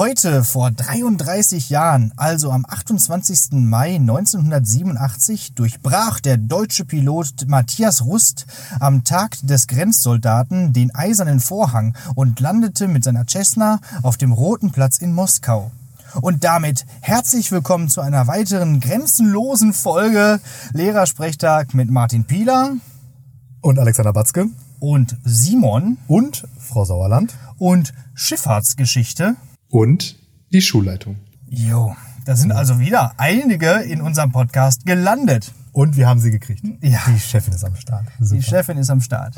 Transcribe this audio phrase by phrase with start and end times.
[0.00, 3.50] Heute vor 33 Jahren, also am 28.
[3.50, 8.46] Mai 1987, durchbrach der deutsche Pilot Matthias Rust
[8.78, 14.70] am Tag des Grenzsoldaten den eisernen Vorhang und landete mit seiner Cessna auf dem Roten
[14.70, 15.70] Platz in Moskau.
[16.22, 20.40] Und damit herzlich willkommen zu einer weiteren grenzenlosen Folge
[20.72, 22.70] Lehrersprechtag mit Martin Pieler
[23.60, 24.46] Und Alexander Batzke
[24.78, 29.36] und Simon und Frau Sauerland und Schifffahrtsgeschichte.
[29.70, 30.16] Und
[30.52, 31.16] die Schulleitung.
[31.48, 35.52] Jo, da sind also wieder einige in unserem Podcast gelandet.
[35.72, 36.62] und wir haben sie gekriegt.
[36.82, 36.98] Ja.
[37.08, 38.06] Die Chefin ist am Start.
[38.18, 38.34] Super.
[38.36, 39.34] Die Chefin ist am Start.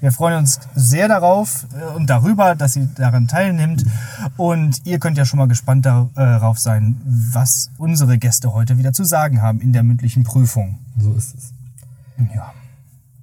[0.00, 3.84] Wir freuen uns sehr darauf äh, und darüber, dass sie daran teilnimmt.
[4.36, 8.78] Und ihr könnt ja schon mal gespannt dar- äh, darauf sein, was unsere Gäste heute
[8.78, 10.78] wieder zu sagen haben in der mündlichen Prüfung.
[10.98, 11.52] So ist es.
[12.34, 12.52] Ja.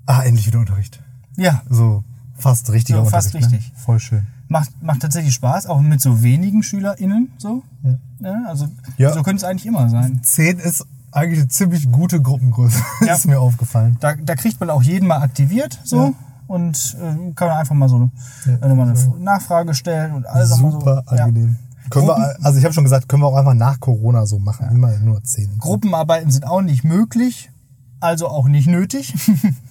[0.06, 1.02] Ah, endlich wieder Unterricht.
[1.38, 2.04] Ja, So
[2.38, 3.54] fast richtiger So, fast Unterricht.
[3.54, 3.72] richtig.
[3.74, 3.80] Ne?
[3.80, 4.28] Voll schön.
[4.48, 7.32] Macht, macht tatsächlich Spaß, auch mit so wenigen SchülerInnen.
[7.38, 7.64] So.
[7.84, 7.98] Ja.
[8.22, 8.68] Ja, also
[8.98, 9.14] Ja.
[9.14, 10.22] so könnte es eigentlich immer sein.
[10.24, 12.80] Zehn ist eigentlich eine ziemlich gute Gruppengröße.
[13.06, 13.16] Ja.
[13.16, 13.98] ist mir aufgefallen.
[14.00, 16.14] Da, da kriegt man auch jeden mal aktiviert so
[16.48, 18.10] und äh, kann man einfach mal so
[18.46, 21.16] äh, nochmal eine Nachfrage stellen und alles mal Super so.
[21.16, 21.58] Angenehm.
[21.90, 24.70] Können wir, also ich habe schon gesagt, können wir auch einfach nach Corona so machen.
[24.72, 25.58] Immer nur zehn.
[25.60, 27.52] Gruppenarbeiten sind auch nicht möglich,
[28.00, 29.14] also auch nicht nötig.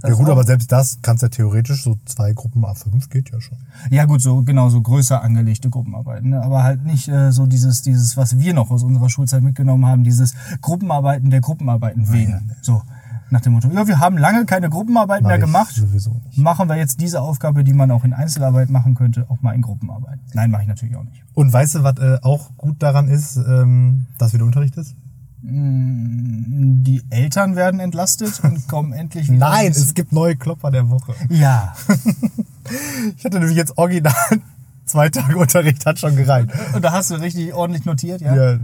[0.00, 3.40] Das Ja gut, aber selbst das kannst ja theoretisch, so zwei Gruppen A5 geht ja
[3.40, 3.58] schon.
[3.90, 6.42] ja gut, so genau so größer angelegte Gruppenarbeiten, ne?
[6.42, 10.04] aber halt nicht äh, so dieses dieses was wir noch aus unserer Schulzeit mitgenommen haben,
[10.04, 12.52] dieses Gruppenarbeiten der Gruppenarbeiten wegen.
[12.62, 12.82] So
[13.30, 15.74] nach dem Motto, ja, wir haben lange keine Gruppenarbeiten Mach mehr gemacht.
[15.74, 16.38] Sowieso nicht.
[16.38, 19.62] Machen wir jetzt diese Aufgabe, die man auch in Einzelarbeit machen könnte, auch mal in
[19.62, 20.20] Gruppenarbeit.
[20.32, 21.24] Nein, mache ich natürlich auch nicht.
[21.34, 24.94] Und weißt du, was äh, auch gut daran ist, ähm, dass wieder Unterricht ist?
[25.42, 29.38] Die Eltern werden entlastet und kommen endlich wieder.
[29.50, 31.14] Nein, es gibt neue Klopper der Woche.
[31.28, 31.74] Ja,
[33.16, 34.12] Ich hatte nämlich jetzt original
[34.86, 36.48] zwei Tage Unterricht, hat schon gereicht.
[36.74, 38.34] und da hast du richtig ordentlich notiert, ja?
[38.54, 38.58] Ja,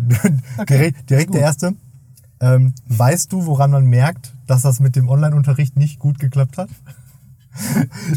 [0.69, 1.37] direkt direkt gut.
[1.37, 1.75] der erste.
[2.41, 6.69] Ähm, weißt du, woran man merkt, dass das mit dem Online-Unterricht nicht gut geklappt hat?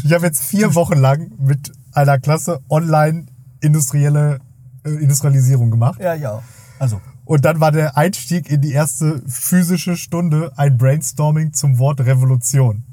[0.02, 3.26] Ich habe jetzt vier Wochen lang mit einer Klasse online
[3.60, 4.40] industrielle
[4.84, 6.00] äh, Industrialisierung gemacht.
[6.00, 6.42] Ja, ja.
[6.80, 12.00] Also, Und dann war der Einstieg in die erste physische Stunde ein Brainstorming zum Wort
[12.00, 12.84] Revolution.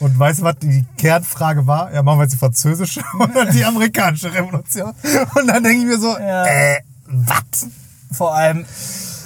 [0.00, 1.92] Und weißt du, was die Kernfrage war?
[1.92, 4.92] Ja, machen wir jetzt die französische oder die amerikanische Revolution?
[5.34, 6.46] Und dann denke ich mir so, Ja.
[6.46, 7.66] äh, was?
[8.12, 8.64] vor allem,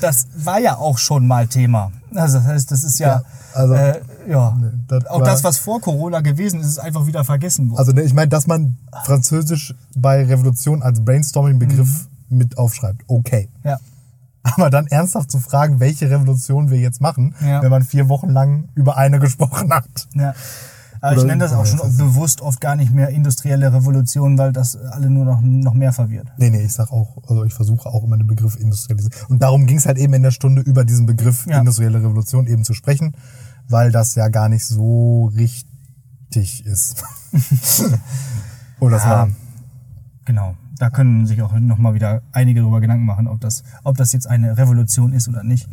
[0.00, 1.92] das war ja auch schon mal Thema.
[2.14, 3.22] Also, das heißt, das ist ja, Ja,
[3.54, 4.58] also- äh, ja.
[4.88, 7.78] das auch das, was vor Corona gewesen ist, ist einfach wieder vergessen worden.
[7.80, 13.48] Also ich meine, dass man Französisch bei Revolution als Brainstorming-Begriff mit aufschreibt, okay.
[13.62, 13.78] ja.
[14.42, 17.62] Aber dann ernsthaft zu fragen, welche Revolution wir jetzt machen, Ja.
[17.62, 20.08] wenn man vier Wochen lang über eine gesprochen hat.
[20.14, 20.34] Ja.
[21.00, 24.52] Aber ich Oder- nenne das auch schon bewusst oft gar nicht mehr industrielle Revolution, weil
[24.52, 26.26] das alle nur noch, noch mehr verwirrt.
[26.38, 29.16] Nee, nee, ich sag auch, also ich versuche auch immer den Begriff Industrialisierung.
[29.28, 31.58] Und darum ging es halt eben in der Stunde über diesen Begriff Ja.
[31.60, 33.14] industrielle Revolution eben zu sprechen,
[33.68, 37.04] weil das ja gar nicht so richtig ist.
[38.80, 39.10] Und das Ja.
[39.10, 39.28] war,
[40.28, 40.54] Genau.
[40.78, 44.26] Da können sich auch nochmal wieder einige darüber Gedanken machen, ob das, ob das jetzt
[44.26, 45.66] eine Revolution ist oder nicht.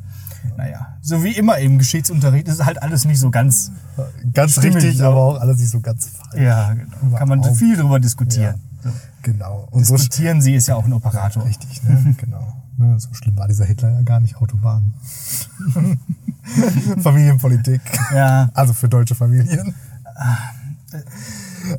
[0.55, 3.73] Naja, so wie immer im Geschichtsunterricht ist halt alles nicht so ganz.
[4.33, 5.07] ganz richtig, so.
[5.07, 6.41] aber auch alles nicht so ganz falsch.
[6.41, 7.17] Ja, genau.
[7.17, 7.57] Kann man Überhaupt.
[7.57, 8.61] viel drüber diskutieren.
[8.81, 8.89] So.
[9.23, 9.67] Genau.
[9.71, 11.43] Und so Diskutieren Sie ist ja auch ein Operator.
[11.43, 12.15] Richtig, ne?
[12.17, 12.63] genau.
[12.77, 14.93] Ne, So schlimm war dieser Hitler ja gar nicht, Autobahn.
[17.01, 17.81] Familienpolitik.
[18.13, 18.49] Ja.
[18.53, 19.75] Also für deutsche Familien.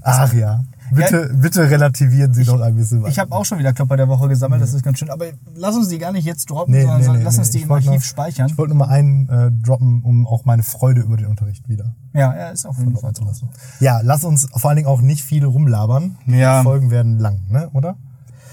[0.02, 0.62] Ach ja.
[0.92, 4.28] Bitte, bitte relativieren Sie doch ein bisschen Ich habe auch schon wieder Klopper der Woche
[4.28, 5.10] gesammelt, das ist ganz schön.
[5.10, 7.40] Aber lass uns die gar nicht jetzt droppen, Nee, sondern nee, nee, lass nee.
[7.40, 8.46] uns die Ich im Archiv noch- speichern.
[8.48, 11.94] Ich wollte nur mal einen äh, droppen, um auch meine Freude über den Unterricht wieder
[12.12, 13.48] Ja, ja, ist auf jeden Fall so.
[13.80, 16.16] Ja, lass uns vor allen Dingen auch nicht viele rumlabern.
[16.26, 16.60] Ja.
[16.60, 17.68] Die Folgen werden lang, ne?
[17.72, 17.96] oder?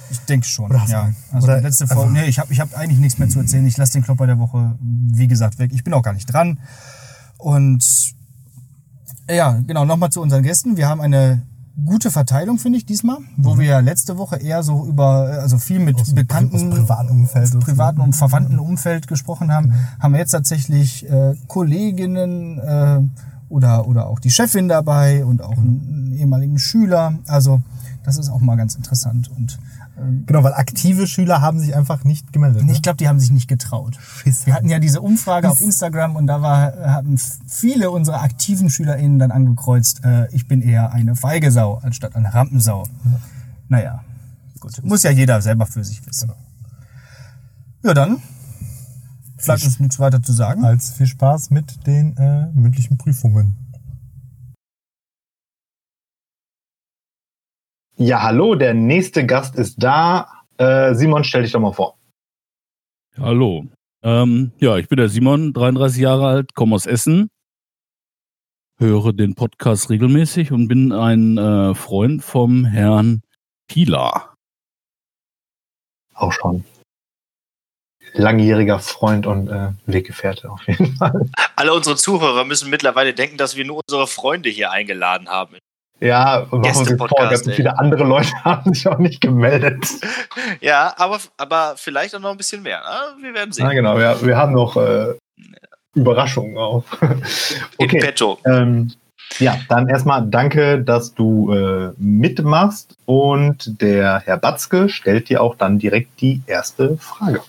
[0.10, 0.70] Ich denke schon.
[0.70, 1.12] Oder ja.
[1.32, 2.12] Also Oder die letzte Folge.
[2.14, 3.66] Nee, ich habe ich hab eigentlich nichts mehr zu erzählen.
[3.66, 5.72] Ich lasse den Klopper der Woche, wie gesagt, weg.
[5.74, 6.60] Ich bin auch gar nicht dran.
[7.40, 8.14] Und
[9.30, 10.78] ja, genau, nochmal zu unseren Gästen.
[10.78, 11.42] Wir haben eine
[11.86, 15.80] gute Verteilung, finde ich, diesmal, wo wir ja letzte Woche eher so über, also viel
[15.80, 16.02] mit Mhm.
[16.02, 21.10] Aus bekannten, aus privaten Umfeld privaten und verwandten Umfeld gesprochen haben, haben wir jetzt tatsächlich
[21.10, 23.02] äh, Kolleginnen äh,
[23.50, 27.16] oder, oder auch die Chefin dabei und auch einen ehemaligen Schüler.
[27.28, 27.62] Also
[28.04, 29.30] das ist auch mal ganz interessant.
[29.36, 29.58] Und
[30.26, 32.64] Genau, weil aktive Schüler haben sich einfach nicht gemeldet.
[32.64, 32.72] Ne?
[32.72, 33.98] ich glaube, die haben sich nicht getraut.
[34.02, 34.46] Schiss.
[34.46, 37.18] Wir hatten ja diese Umfrage auf Instagram und da war, haben
[37.48, 42.34] viele unserer aktiven SchülerInnen dann angekreuzt, äh, ich bin eher eine feige Sau anstatt eine
[42.34, 42.86] Rampensau.
[43.70, 44.04] Naja,
[44.60, 44.84] gut.
[44.84, 46.32] Muss ja jeder selber für sich wissen.
[47.84, 48.18] Ja, dann
[49.44, 50.64] bleibt uns nichts weiter zu sagen.
[50.64, 53.63] als viel Spaß mit den äh, mündlichen Prüfungen.
[57.98, 60.28] Ja, hallo, der nächste Gast ist da.
[60.58, 62.00] Äh, Simon, stell dich doch mal vor.
[63.18, 63.68] Hallo.
[64.02, 67.30] Ähm, ja, ich bin der Simon, 33 Jahre alt, komme aus Essen,
[68.80, 73.22] höre den Podcast regelmäßig und bin ein äh, Freund vom Herrn
[73.68, 74.34] Pilar.
[76.16, 76.66] Auch schon.
[78.14, 81.30] Langjähriger Freund und äh, Weggefährte auf jeden Fall.
[81.56, 85.58] Alle unsere Zuhörer müssen mittlerweile denken, dass wir nur unsere Freunde hier eingeladen haben.
[86.04, 87.54] Ja, und machen wir vor, ey.
[87.56, 89.86] viele andere Leute haben sich auch nicht gemeldet.
[90.60, 92.80] Ja, aber, aber vielleicht auch noch ein bisschen mehr.
[92.80, 93.24] Ne?
[93.24, 93.70] Wir werden Ja, sehen.
[93.70, 95.14] genau, ja, wir haben noch äh,
[95.96, 96.84] Überraschungen auch.
[97.02, 98.00] In okay.
[98.00, 98.40] petto.
[98.46, 98.94] Ähm,
[99.40, 105.56] ja, dann erstmal danke, dass du äh, mitmachst und der Herr Batzke stellt dir auch
[105.56, 107.42] dann direkt die erste Frage.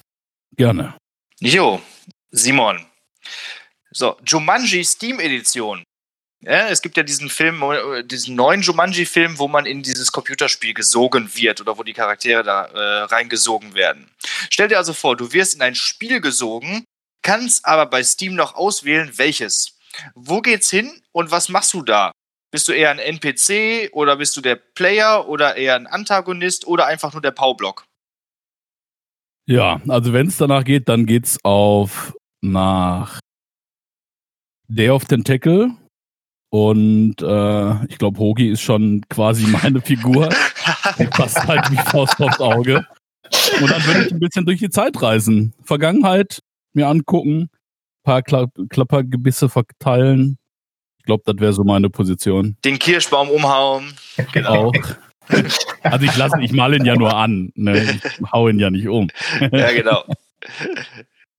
[0.56, 0.94] Gerne.
[1.40, 1.80] Jo,
[2.30, 2.84] Simon.
[3.90, 5.82] So, Jumanji Steam Edition.
[6.46, 10.74] Ja, es gibt ja diesen Film, äh, diesen neuen Jumanji-Film, wo man in dieses Computerspiel
[10.74, 14.10] gesogen wird oder wo die Charaktere da äh, reingesogen werden.
[14.50, 16.84] Stell dir also vor, du wirst in ein Spiel gesogen,
[17.22, 19.78] kannst aber bei Steam noch auswählen, welches.
[20.14, 22.12] Wo geht's hin und was machst du da?
[22.50, 26.86] Bist du eher ein NPC oder bist du der Player oder eher ein Antagonist oder
[26.86, 27.84] einfach nur der Powerblock?
[29.46, 33.18] Ja, also wenn es danach geht, dann geht's auf nach
[34.68, 35.76] Day of Tentacle.
[36.54, 40.28] Und äh, ich glaube, Hogi ist schon quasi meine Figur.
[41.00, 42.86] Die passt halt wie Faust aufs Auge.
[43.60, 45.52] Und dann würde ich ein bisschen durch die Zeit reisen.
[45.64, 47.50] Vergangenheit mir angucken,
[48.04, 50.38] paar Kla Klappergebisse verteilen.
[50.98, 52.56] Ich glaube, das wäre so meine Position.
[52.64, 53.92] Den Kirschbaum umhauen.
[54.32, 54.68] Genau.
[54.68, 54.74] Auch.
[55.82, 57.50] Also ich lasse, ich male ihn ja nur an.
[57.56, 57.82] Ne?
[57.82, 59.08] Ich hau ihn ja nicht um.
[59.40, 60.04] Ja, genau.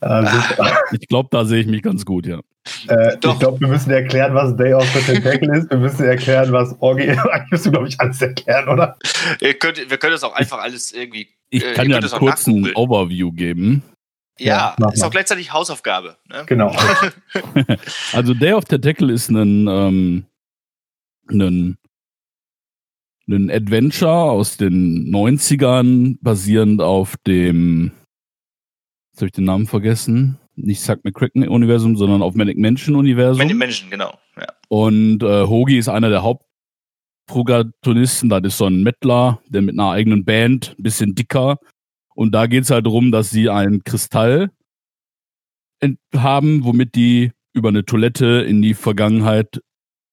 [0.05, 0.71] Äh, super.
[0.99, 2.39] Ich glaube, da sehe ich mich ganz gut, ja.
[2.87, 3.33] äh, Doch.
[3.33, 5.69] ich glaube, wir müssen erklären, was Day of the Tentacle ist.
[5.71, 7.19] Wir müssen erklären, was Orgi ist.
[7.19, 8.97] Eigentlich müssen wir, glaube ich, alles erklären, oder?
[9.41, 11.27] Ihr könnt, wir können das auch einfach alles irgendwie.
[11.49, 12.71] Ich Äh, kann ja einen kurzen.
[12.75, 13.81] Overview geben.
[14.37, 15.07] Ja, Ja, ist mal.
[15.07, 16.17] auch gleichzeitig Hausaufgabe.
[16.29, 16.43] Ne?
[16.45, 16.75] Genau.
[18.13, 20.25] Also Day of Tentacle ist ein, ähm,
[21.29, 21.77] ein,
[23.27, 27.91] ein Adventure aus den 90ern, basierend auf dem,
[29.15, 33.47] jetzt habe ich den Namen vergessen, nicht Zack McCracken-Universum, sondern auf Manic Mansion-Universum.
[33.47, 34.19] Men- Menschen, genau.
[34.35, 34.47] Ja.
[34.67, 38.27] Und äh, Hogi ist einer der Hauptprotagonisten.
[38.27, 41.59] Das ist so ein Mettler, der mit einer eigenen Band, ein bisschen dicker.
[42.13, 44.51] Und da geht's halt darum, dass sie einen Kristall
[46.13, 49.61] haben, womit die über eine Toilette in die Vergangenheit,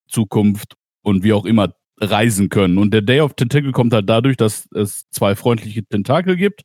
[0.07, 2.77] Zukunft und wie auch immer reisen können.
[2.77, 6.61] Und der Day of Tentacle kommt halt dadurch, dass es zwei freundliche Tentakel gibt.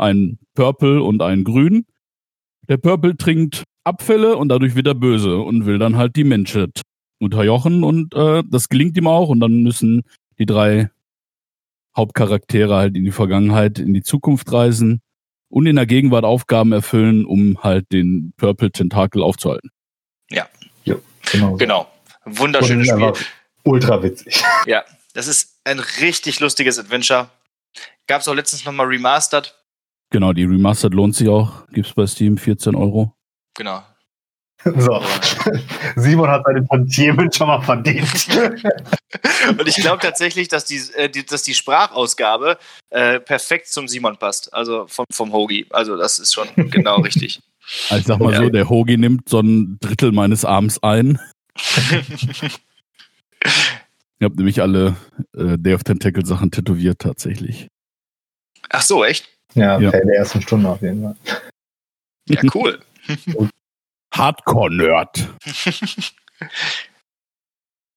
[0.00, 1.86] Einen Purple und einen Grün.
[2.68, 6.82] Der Purple trinkt Abfälle und dadurch wird er böse und will dann halt die Menschheit
[7.18, 10.02] unterjochen und äh, das gelingt ihm auch und dann müssen
[10.38, 10.90] die drei
[11.96, 15.02] Hauptcharaktere halt in die Vergangenheit, in die Zukunft reisen
[15.48, 19.70] und in der Gegenwart Aufgaben erfüllen, um halt den Purple Tentakel aufzuhalten.
[21.30, 21.50] genau.
[21.50, 21.56] so.
[21.56, 21.92] Genau.
[22.24, 23.26] Wunderschönes Und Spiel.
[23.64, 24.42] Ultra witzig.
[24.66, 27.28] Ja, das ist ein richtig lustiges Adventure.
[28.06, 29.54] Gab es auch letztens nochmal remastered.
[30.10, 31.66] Genau, die Remastered lohnt sich auch.
[31.68, 33.14] Gibt's bei Steam 14 Euro.
[33.56, 33.82] Genau.
[34.62, 35.02] So.
[35.96, 38.28] Simon hat seine Tantiemen schon mal verdient.
[39.58, 42.58] Und ich glaube tatsächlich, dass die, äh, die, dass die Sprachausgabe
[42.90, 44.52] äh, perfekt zum Simon passt.
[44.52, 45.64] Also vom, vom Hogi.
[45.70, 47.40] Also das ist schon genau richtig.
[47.88, 48.42] Also ich sag mal Ja.
[48.42, 51.18] so, der Hogi nimmt so ein Drittel meines Arms ein.
[54.18, 54.94] Ich habe nämlich alle
[55.34, 57.68] äh, Day of Tentacle Sachen tätowiert tatsächlich.
[58.68, 59.26] Ach so, echt?
[59.54, 59.90] Ja, Ja.
[59.90, 61.16] Fan der ersten Stunde auf jeden Fall.
[62.28, 62.78] Ja, cool.
[64.14, 65.28] Hardcore-Nerd.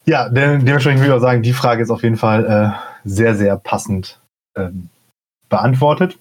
[0.06, 3.36] Ja, de dementsprechend würde ich auch sagen, die Frage ist auf jeden Fall äh, sehr,
[3.36, 4.20] sehr passend
[4.58, 4.90] ähm,
[5.48, 6.18] beantwortet.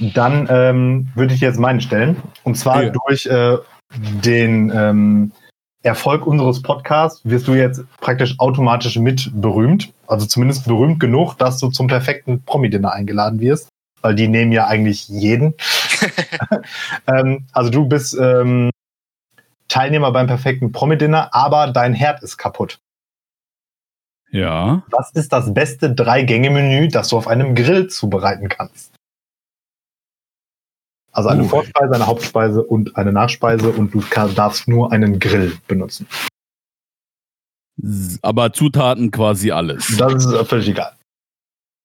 [0.00, 2.16] Dann ähm, würde ich jetzt meine stellen.
[2.42, 2.90] Und zwar Ja.
[2.90, 3.58] durch äh,
[3.94, 5.30] den ähm,
[5.84, 9.92] Erfolg unseres Podcasts wirst du jetzt praktisch automatisch mit berühmt.
[10.08, 13.68] Also zumindest berühmt genug, dass du zum perfekten Promi-Dinner eingeladen wirst.
[14.02, 15.54] Weil die nehmen ja eigentlich jeden.
[17.06, 18.70] ähm, also du bist ähm,
[19.68, 22.78] Teilnehmer beim perfekten Promi-Dinner, aber dein Herd ist kaputt.
[24.30, 24.82] Ja.
[24.90, 28.92] Was ist das beste Drei-Gänge-Menü, das du auf einem Grill zubereiten kannst?
[31.12, 31.48] Also eine Uh.
[31.48, 36.06] Vorspeise, eine Hauptspeise und eine Nachspeise und du kann, darfst nur einen Grill benutzen.
[38.22, 39.94] Aber Zutaten quasi alles.
[39.98, 40.92] Das ist völlig egal.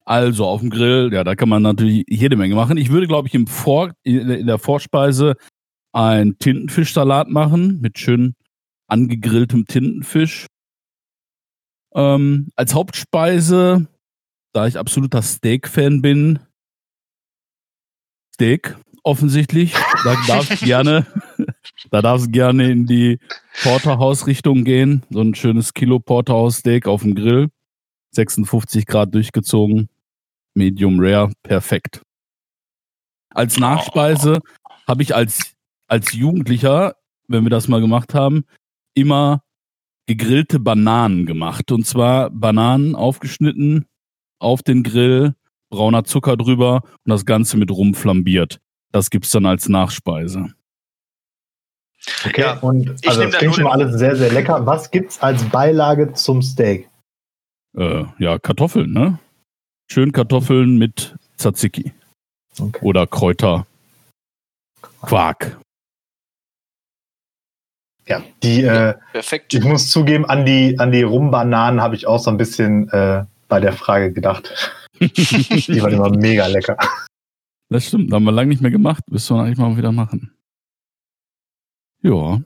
[0.07, 2.77] Also auf dem Grill, ja, da kann man natürlich jede Menge machen.
[2.77, 5.35] Ich würde, glaube ich, im Vor in der Vorspeise
[5.91, 8.35] einen Tintenfischsalat machen mit schön
[8.87, 10.47] angegrilltem Tintenfisch.
[11.93, 13.89] Ähm, als Hauptspeise,
[14.53, 16.39] da ich absoluter Steak-Fan bin,
[18.33, 19.73] Steak, offensichtlich.
[20.05, 21.05] Da darfst gerne,
[21.91, 23.19] da gerne in die
[23.61, 25.03] Porterhouse-Richtung gehen.
[25.09, 27.49] So ein schönes Kilo Porterhouse-Steak auf dem Grill.
[28.11, 29.89] 56 Grad durchgezogen.
[30.57, 32.01] Medium Rare, perfekt.
[33.29, 34.39] Als Nachspeise
[34.87, 35.53] habe ich als,
[35.87, 36.95] als Jugendlicher,
[37.27, 38.45] wenn wir das mal gemacht haben,
[38.95, 39.43] immer
[40.07, 41.71] gegrillte Bananen gemacht.
[41.71, 43.85] Und zwar Bananen aufgeschnitten
[44.39, 45.35] auf den Grill,
[45.69, 48.59] brauner Zucker drüber und das Ganze mit Rum flambiert.
[48.91, 50.53] Das gibt's dann als Nachspeise.
[52.25, 54.65] Okay, Ja, und also das da klingt schon mal alles sehr, sehr lecker.
[54.65, 56.89] Was gibt's als Beilage zum Steak?
[57.75, 59.19] Äh, ja, Kartoffeln, ne?
[59.89, 61.93] Schön Kartoffeln mit Tzatziki
[62.59, 62.79] Okay.
[62.85, 63.65] oder Kräuter.
[65.01, 65.59] Quark.
[68.07, 69.53] Ja, die, äh, Perfekt.
[69.53, 73.25] ich muss zugeben, an die, an die Rumbananen habe ich auch so ein bisschen äh,
[73.47, 74.73] bei der Frage gedacht.
[74.99, 76.75] Die waren immer mega lecker.
[77.69, 79.03] Das stimmt, haben wir lange nicht mehr gemacht.
[79.11, 80.33] Müssen wir eigentlich mal wieder machen.
[82.01, 82.41] Ja.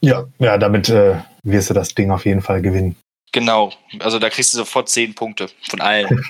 [0.00, 2.96] Ja, ja, damit äh, wirst du das Ding auf jeden Fall gewinnen.
[3.32, 3.72] Genau.
[4.00, 6.24] Also da kriegst du sofort 10 Punkte von allen.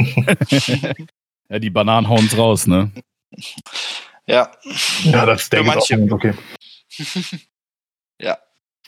[1.49, 2.91] ja, die Bananen hauen's raus, ne?
[4.27, 4.51] ja.
[5.05, 6.13] Ja, das Steak Für ist auch manche.
[6.15, 6.35] okay.
[8.21, 8.39] Ja.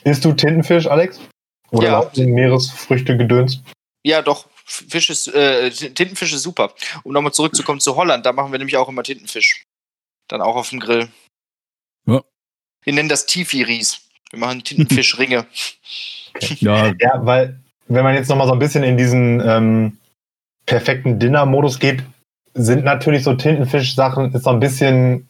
[0.03, 1.19] Isst du Tintenfisch, Alex?
[1.71, 2.25] Oder Ja.
[2.25, 3.63] Meeresfrüchte gedöns?
[4.03, 4.47] Ja, doch.
[4.65, 6.73] Fisch ist, äh, Tintenfisch ist super.
[7.03, 9.65] Um nochmal zurückzukommen zu Holland, da machen wir nämlich auch immer Tintenfisch.
[10.27, 11.09] Dann auch auf dem Grill.
[12.05, 12.23] Ja.
[12.83, 14.01] Wir nennen das Tifi-Ries.
[14.29, 15.47] Wir machen Tintenfischringe.
[16.59, 19.97] Ja, Ja, weil wenn man jetzt noch mal so ein bisschen in diesen ähm,
[20.65, 22.03] perfekten Dinner-Modus geht,
[22.53, 25.27] sind natürlich so Tintenfisch-Sachen ist so ein bisschen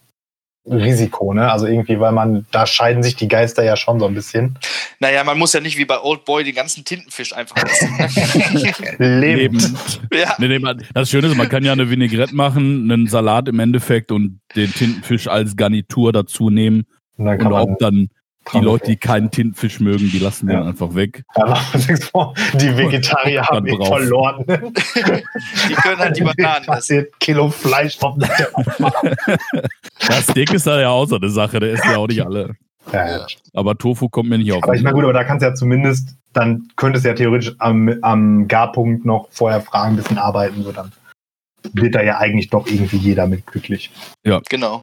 [0.65, 1.51] Risiko, ne?
[1.51, 4.57] Also irgendwie, weil man, da scheiden sich die Geister ja schon so ein bisschen.
[5.00, 7.89] naja, man muss ja nicht wie bei Old Boy den ganzen Tintenfisch einfach essen.
[8.98, 9.62] Lebend.
[9.62, 10.01] lebend.
[10.13, 10.36] ja.
[10.38, 13.60] Nee, nee, man, das Schöne ist, man kann ja eine Vinaigrette machen, einen Salat im
[13.60, 16.86] Endeffekt und den Tintenfisch als Garnitur dazu nehmen.
[17.17, 18.07] Und dann Und ob dann
[18.54, 20.66] die Leute, die keinen Tintenfisch mögen, die lassen den Ja.
[20.66, 21.24] einfach weg.
[21.38, 21.60] Ja.
[22.54, 24.44] Die Vegetarier haben ihn verloren.
[24.48, 26.66] Die können halt die Bananen essen.
[26.66, 31.86] Passiert Kilo Fleisch vom Das Steak ist da ja auch so eine Sache, der isst
[31.86, 32.56] ja auch nicht alle.
[32.92, 33.26] ja, ja.
[33.54, 34.64] Aber Tofu kommt mir nicht auf.
[34.64, 37.54] Aber ich meine, gut, aber da kannst du ja zumindest, dann könntest du ja theoretisch
[37.60, 40.92] am, am Garpunkt noch vorher fragen, ein bisschen arbeiten, so dann
[41.74, 43.90] wird da ja eigentlich doch irgendwie jeder mit glücklich.
[44.50, 44.82] Genau.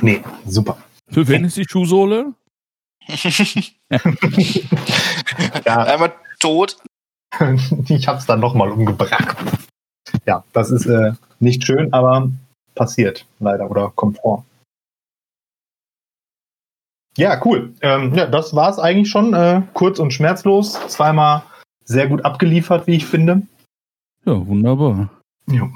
[0.00, 0.76] Nee, super.
[1.08, 2.34] Für wen ist die Schuhsohle?
[5.64, 6.76] Ja, Einmal tot.
[7.88, 9.36] ich hab's dann nochmal umgebracht.
[10.26, 12.30] Ja, das ist äh, nicht schön, aber
[12.74, 14.44] passiert leider oder kommt vor.
[17.16, 17.74] Ja, cool.
[17.80, 19.34] Ähm, ja, das war's eigentlich schon.
[19.34, 20.72] Äh, kurz und schmerzlos.
[20.88, 21.42] Zweimal
[21.84, 23.42] sehr gut abgeliefert, wie ich finde.
[24.24, 25.10] Ja, wunderbar.
[25.46, 25.70] Ja.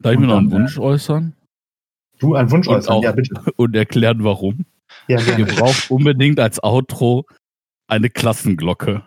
[0.00, 1.34] Darf ich mir noch einen Wunsch äußern
[2.18, 2.94] Du, ein Wunsch Und äußern.
[2.96, 3.34] auch- Ja, bitte.
[3.56, 4.64] und erklären, warum?
[5.06, 5.44] Ja, Ihr gerne.
[5.46, 7.26] braucht unbedingt als Outro
[7.86, 9.02] eine Klassenglocke.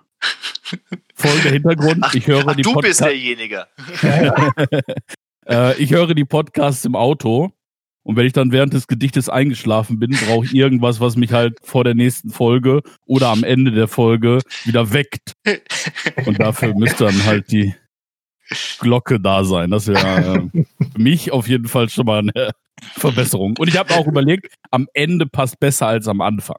[1.16, 3.00] Folgender Hintergrund, Ach, ich höre Ach, die du bist Podcasts.
[3.00, 3.66] derjenige.
[5.48, 7.52] äh, ich höre die Podcasts im Auto
[8.04, 11.58] und wenn ich dann während des Gedichtes eingeschlafen bin, brauche ich irgendwas, was mich halt
[11.62, 15.34] vor der nächsten Folge oder am Ende der Folge wieder weckt.
[16.26, 17.76] Und dafür müsste dann halt die
[18.80, 19.70] Glocke da sein.
[19.72, 20.64] Das wäre äh,
[20.94, 22.52] für mich auf jeden Fall schon mal eine
[22.94, 23.56] Verbesserung.
[23.58, 26.58] Und ich habe auch überlegt, am Ende passt besser als am Anfang.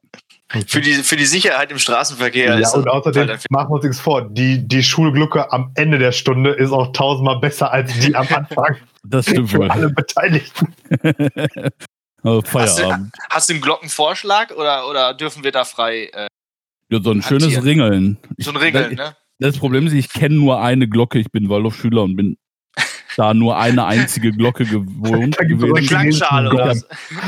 [0.67, 4.01] Für die, für die Sicherheit im Straßenverkehr Ja, ist und außerdem machen wir uns nichts
[4.01, 4.29] vor.
[4.29, 8.77] Die, die Schulglocke am Ende der Stunde ist auch tausendmal besser als die am Anfang
[9.05, 9.71] Das stimmt für wohl.
[9.71, 10.75] alle Beteiligten.
[12.23, 13.13] Also Hast du, Feierabend.
[13.31, 16.29] hast du einen Glockenvorschlag oder, oder dürfen wir da frei äh,
[16.91, 17.65] Ja, so ein schönes Hantieren.
[17.65, 18.19] Ringeln.
[18.39, 19.17] so ein Regeln, ne?
[19.39, 21.19] Das Problem ist, ich kenne nur eine Glocke.
[21.19, 22.37] Ich bin Waldorfschüler und bin
[23.17, 25.83] da nur eine einzige Glocke gewohnt Eine.
[25.87, 26.87] Klangschale oder was?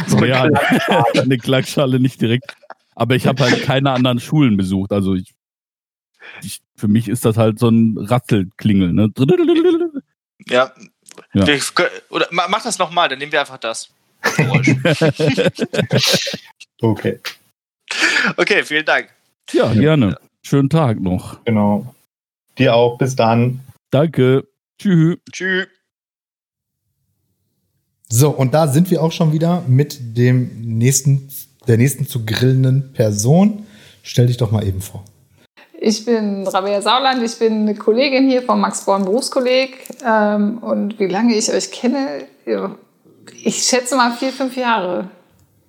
[0.09, 0.49] So eine Ja,
[1.21, 2.55] eine Klangschale nicht direkt.
[2.95, 4.93] Aber ich habe halt keine anderen Schulen besucht.
[4.93, 5.35] Also ich,
[6.43, 8.93] ich, für mich ist das halt so ein Rattelklingel.
[8.93, 9.11] Ne?
[10.49, 10.73] Ja.
[11.33, 11.47] Ja.
[11.47, 11.61] Wir,
[12.11, 13.91] oder ma- mach das nochmal, dann nehmen wir einfach das.
[16.81, 17.19] Okay,
[18.37, 19.09] Okay, vielen Dank.
[19.53, 20.17] ja, gerne.
[20.43, 21.43] Schönen Tag noch.
[21.45, 21.95] genau.
[22.59, 22.99] Dir auch.
[22.99, 23.61] Bis dann.
[23.91, 24.47] Danke.
[24.79, 25.17] Tschüss.
[25.33, 25.67] Tschüss.
[28.09, 31.29] So, und da sind wir auch schon wieder mit dem nächsten,
[31.67, 33.67] der nächsten zu grillenden Person.
[34.03, 35.05] Stell dich doch mal eben vor.
[35.81, 39.87] Ich bin Rabea Sauland, ich bin eine Kollegin hier vom Max Born Berufskolleg.
[40.07, 42.25] Ähm, und wie lange ich euch kenne,
[43.43, 45.09] ich schätze mal vier, fünf Jahre.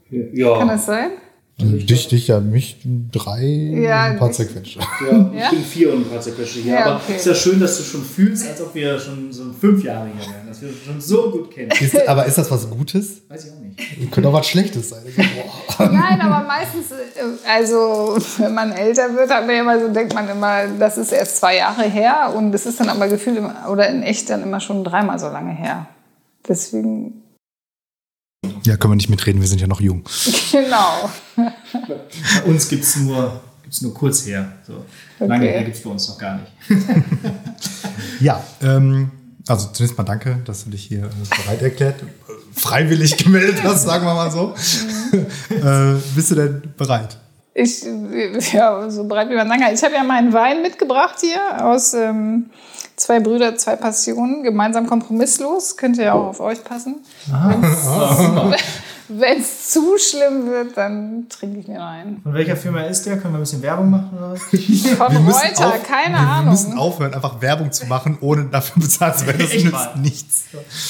[0.09, 1.11] Kann Ja, das sein?
[1.57, 2.81] Dich, dich, ja, mich
[3.13, 4.79] drei, Ja, ein paar zerquetschte.
[4.79, 5.49] Ja, ich Ja?
[5.51, 6.73] bin vier und ein paar zerquetschte hier.
[6.73, 7.13] Ja, aber okay.
[7.13, 10.07] es ist ja schön, dass du schon fühlst, als ob wir schon so fünf Jahre
[10.07, 10.47] hier wären.
[10.49, 11.71] Dass wir uns schon so gut kennen.
[11.79, 13.21] Ist, aber ist das was Gutes?
[13.29, 14.11] Weiß ich auch nicht.
[14.11, 15.03] Könnte auch was Schlechtes sein.
[15.79, 20.13] Nein, aber meistens, äh, also wenn man älter wird, hat man ja immer so, denkt
[20.13, 23.55] man immer, das ist erst zwei Jahre her und es ist dann aber gefühlt immer,
[23.71, 25.87] oder in echt dann immer schon dreimal so lange her.
[26.49, 27.21] Deswegen,
[28.63, 30.03] Ja, können wir nicht mitreden, wir sind ja noch jung.
[30.51, 31.09] genau.
[31.35, 34.51] Bei uns gibt es nur, gibt's nur kurz her.
[34.65, 34.85] So.
[35.25, 35.53] Lange Okay.
[35.53, 36.51] her gibt es bei uns noch gar nicht.
[38.19, 39.11] Ja, ähm,
[39.47, 41.95] also zunächst mal danke, dass du dich hier äh, bereit erklärt,
[42.53, 44.53] freiwillig gemeldet hast, sagen wir mal so.
[45.49, 47.17] äh, bist du denn bereit?
[47.53, 47.83] Ich,
[48.53, 49.73] ja, so breit wie man sagen kann.
[49.73, 52.47] Ich habe ja meinen Wein mitgebracht hier aus ähm,
[53.05, 55.77] Zwei Brüder, zwei Passionen, gemeinsam kompromisslos.
[55.77, 56.95] Könnte ja auch auf euch passen.
[59.07, 62.21] Wenn es zu schlimm wird, dann trinke ich mir einen.
[62.23, 63.17] Von welcher Firma ist der?
[63.17, 64.41] Können wir ein bisschen Werbung machen oder was?
[64.41, 66.49] Von Reuter, auf- keine wir, Wir Ahnung.
[66.49, 69.39] müssen aufhören, einfach Werbung zu machen, ohne dafür bezahlt zu werden.
[69.39, 70.43] Das nützt nichts.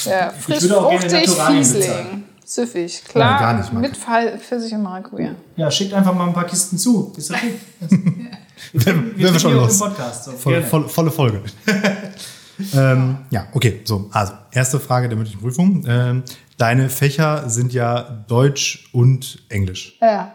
[0.06, 2.24] Ja, frisch, fruchtig, Fiesling.
[2.46, 3.32] Süffig, klar.
[3.32, 3.82] Nein, gar nicht, Marc.
[3.88, 5.32] mit Fall- Pfirsich und Maracuja.
[5.56, 7.12] Ja, schickt einfach mal ein paar Kisten zu.
[7.16, 7.56] Ist okay.
[8.72, 9.80] Wären Wir wir schon los.
[9.80, 10.24] Im Podcast.
[10.24, 11.42] So, Voll, voll, volle Folge.
[12.74, 13.80] ähm, ja, okay.
[13.84, 15.84] So, also erste Frage der mündlichen Prüfung.
[15.86, 16.22] Ähm,
[16.58, 19.98] deine Fächer sind ja Deutsch und Englisch.
[20.00, 20.34] Ja.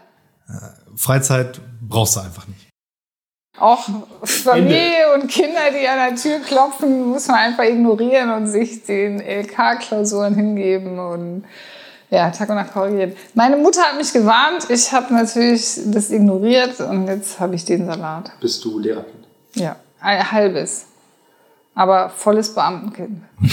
[0.96, 2.68] Freizeit brauchst du einfach nicht.
[3.58, 3.86] Auch
[4.24, 9.20] Familie und Kinder, die an der Tür klopfen, muss man einfach ignorieren und sich den
[9.20, 11.44] LK-Klausuren hingeben und
[12.12, 13.12] ja, Tag und Nacht korrigieren.
[13.32, 17.86] Meine Mutter hat mich gewarnt, ich habe natürlich das ignoriert und jetzt habe ich den
[17.86, 18.30] Salat.
[18.38, 19.24] Bist du Lehrerkind?
[19.54, 20.84] Ja, ein halbes.
[21.74, 23.22] Aber volles Beamtenkind.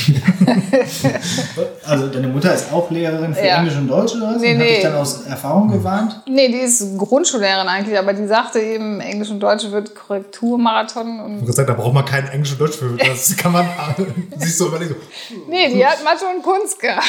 [1.86, 3.58] Also deine Mutter ist auch Lehrerin für Ja.
[3.58, 4.42] Englisch und Deutsch oder was?
[4.42, 4.74] Nee, und hat nee.
[4.76, 6.22] dich dann aus Erfahrung gewarnt?
[6.28, 11.30] Nee, die ist Grundschullehrerin eigentlich, aber die sagte eben, Englisch und Deutsch wird Korrekturmarathon und
[11.32, 12.96] Ich habe gesagt, da braucht man kein Englisch und Deutsch für.
[12.98, 13.66] Das kann man
[14.38, 14.96] sich so überlegen.
[15.48, 17.08] Nee, die hat Mathe und Kunst gehabt.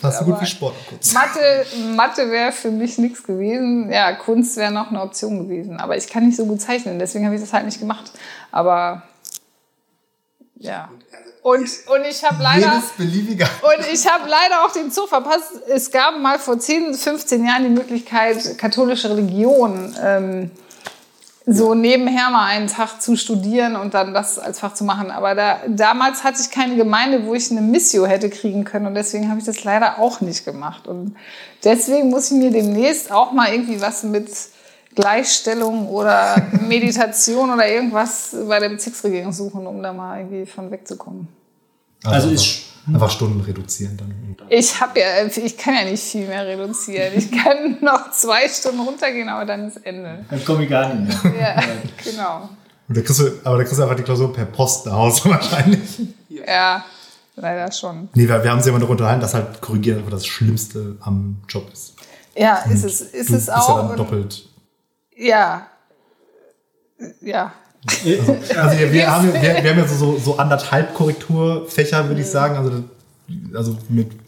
[0.00, 0.74] Fast so gut wie Sport.
[0.88, 1.12] Kurz.
[1.12, 3.90] Mathe, Mathe wäre für mich nichts gewesen.
[3.90, 5.78] Ja, Kunst wäre noch eine Option gewesen.
[5.78, 8.12] Aber ich kann nicht so gut zeichnen, deswegen habe ich das halt nicht gemacht.
[8.50, 9.02] Aber
[10.56, 10.88] ja.
[11.42, 12.80] Und, und ich habe leider.
[13.62, 15.50] Und ich habe leider auch den Zug verpasst.
[15.68, 20.50] Es gab mal vor 10, 15 Jahren die Möglichkeit, katholische Religion ähm,
[21.44, 25.10] so nebenher mal einen Tag zu studieren und dann das als Fach zu machen.
[25.10, 28.86] Aber da, damals hatte ich keine Gemeinde, wo ich eine Missio hätte kriegen können.
[28.86, 30.86] Und deswegen habe ich das leider auch nicht gemacht.
[30.86, 31.16] Und
[31.64, 34.28] deswegen muss ich mir demnächst auch mal irgendwie was mit
[34.94, 36.36] Gleichstellung oder
[36.68, 41.28] Meditation oder irgendwas bei der Bezirksregierung suchen, um da mal irgendwie von wegzukommen.
[42.04, 44.14] Also einfach, ist- einfach Stunden reduzieren dann.
[44.48, 47.12] Ich habe ja, ich kann ja nicht viel mehr reduzieren.
[47.16, 50.24] Ich kann noch zwei Stunden runtergehen, aber dann ist Ende.
[50.30, 51.40] Dann komme ich gar nicht mehr.
[51.56, 51.62] Ja,
[52.04, 52.48] genau.
[52.88, 55.24] Und da kriegst du, aber da kriegst du einfach die Klausur per Post nach Hause
[55.30, 56.00] wahrscheinlich.
[56.28, 56.84] Ja,
[57.36, 58.08] leider schon.
[58.14, 60.96] Nee, wir, wir haben uns ja immer darüber unterhalten, dass halt korrigieren einfach das Schlimmste
[61.00, 61.94] am Job ist.
[62.36, 63.76] Ja, ist es, ist Du es bist ja auch.
[63.78, 64.46] dann und- doppelt.
[65.16, 65.66] Ja.
[67.20, 67.52] Ja.
[68.56, 72.56] Also wir, wir, haben, wir, wir haben ja so, so, anderthalb Korrekturfächer, würde ich sagen.
[72.56, 72.84] Also,
[73.56, 74.21] also mit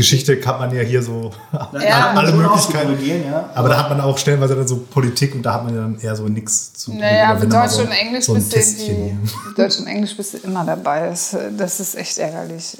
[0.00, 1.30] Geschichte kann man ja hier so
[1.72, 2.12] Ja.
[2.14, 2.88] alle Möglichkeiten.
[2.88, 3.50] korrigieren, ja.
[3.54, 6.00] Aber da hat man auch stellenweise dann so Politik und da hat man ja dann
[6.00, 7.00] eher so nichts zu tun.
[7.00, 9.18] Naja, mit mal Deutsch und Englisch so bist du.
[9.56, 11.08] Deutsch und Englisch bist du immer dabei.
[11.10, 12.76] Das, das ist echt ärgerlich.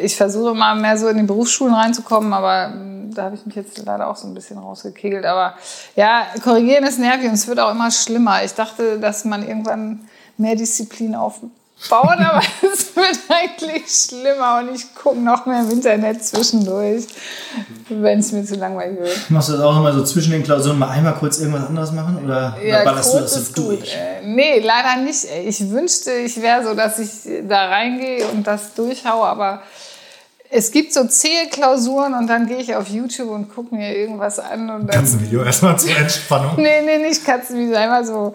[0.00, 3.56] Ich versuche mal mehr so in die Berufsschulen reinzukommen, aber mm, da habe ich mich
[3.56, 5.24] jetzt leider auch so ein bisschen rausgekegelt.
[5.26, 5.54] Aber
[5.96, 8.44] ja, korrigieren ist nervig und es wird auch immer schlimmer.
[8.44, 10.00] Ich dachte, dass man irgendwann
[10.38, 11.14] mehr Disziplin
[11.82, 12.40] aufbaut, aber
[12.72, 17.04] es wird eigentlich schlimmer und ich gucke noch mehr im Internet zwischendurch,
[17.88, 19.30] wenn es mir zu langweilig wird.
[19.30, 22.22] Machst du das auch immer so zwischen den Klausuren mal einmal kurz irgendwas anderes machen?
[22.24, 23.66] Oder, Ja, ballerst du das so ist gut.
[23.80, 23.94] durch?
[23.94, 25.24] Äh, nee, leider nicht.
[25.46, 27.10] Ich wünschte, ich wäre so, dass ich
[27.48, 29.62] da reingehe und das durchhaue, aber
[30.52, 34.68] es gibt so Zählklausuren und dann gehe ich auf YouTube und gucke mir irgendwas an
[34.68, 34.96] und dann.
[34.96, 36.52] Katzenvideo erstmal zur Entspannung.
[36.56, 38.34] Nee, nee, nicht Katzenvideo, einmal so,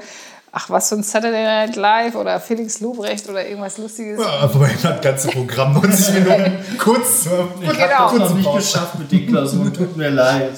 [0.58, 4.22] ach, was für ein Saturday Night Live oder Felix Lobrecht oder irgendwas Lustiges.
[4.22, 7.28] Ja, wobei das ganze Programm 90 Minuten kurz.
[7.62, 7.82] Ich Genau.
[7.90, 10.54] habe das noch nicht geschafft mit den Klausuren, tut mir leid.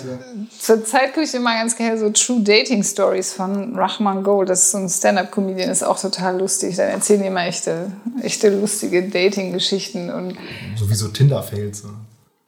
[0.59, 4.49] Zur Zeit gucke ich immer ganz gerne so True Dating Stories von Rahman Gold.
[4.49, 6.75] Das ist so ein Stand-Up-Comedian, ist auch total lustig.
[6.75, 10.37] Dann erzählen die immer echte, echte lustige Dating-Geschichten und
[10.77, 11.79] Sowieso Tinder-Fails.
[11.79, 11.89] so.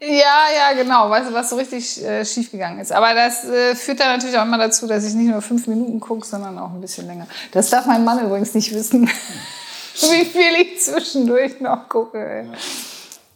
[0.02, 0.08] Ja,
[0.56, 1.10] ja, genau.
[1.10, 2.92] Weißt du, was so richtig äh, schief gegangen ist.
[2.94, 6.00] Aber das äh, führt dann natürlich auch immer dazu, dass ich nicht nur fünf Minuten
[6.00, 7.28] gucke, sondern auch ein bisschen länger.
[7.52, 9.10] Das darf mein Mann übrigens nicht wissen,
[9.96, 12.46] wie viel ich zwischendurch noch gucke.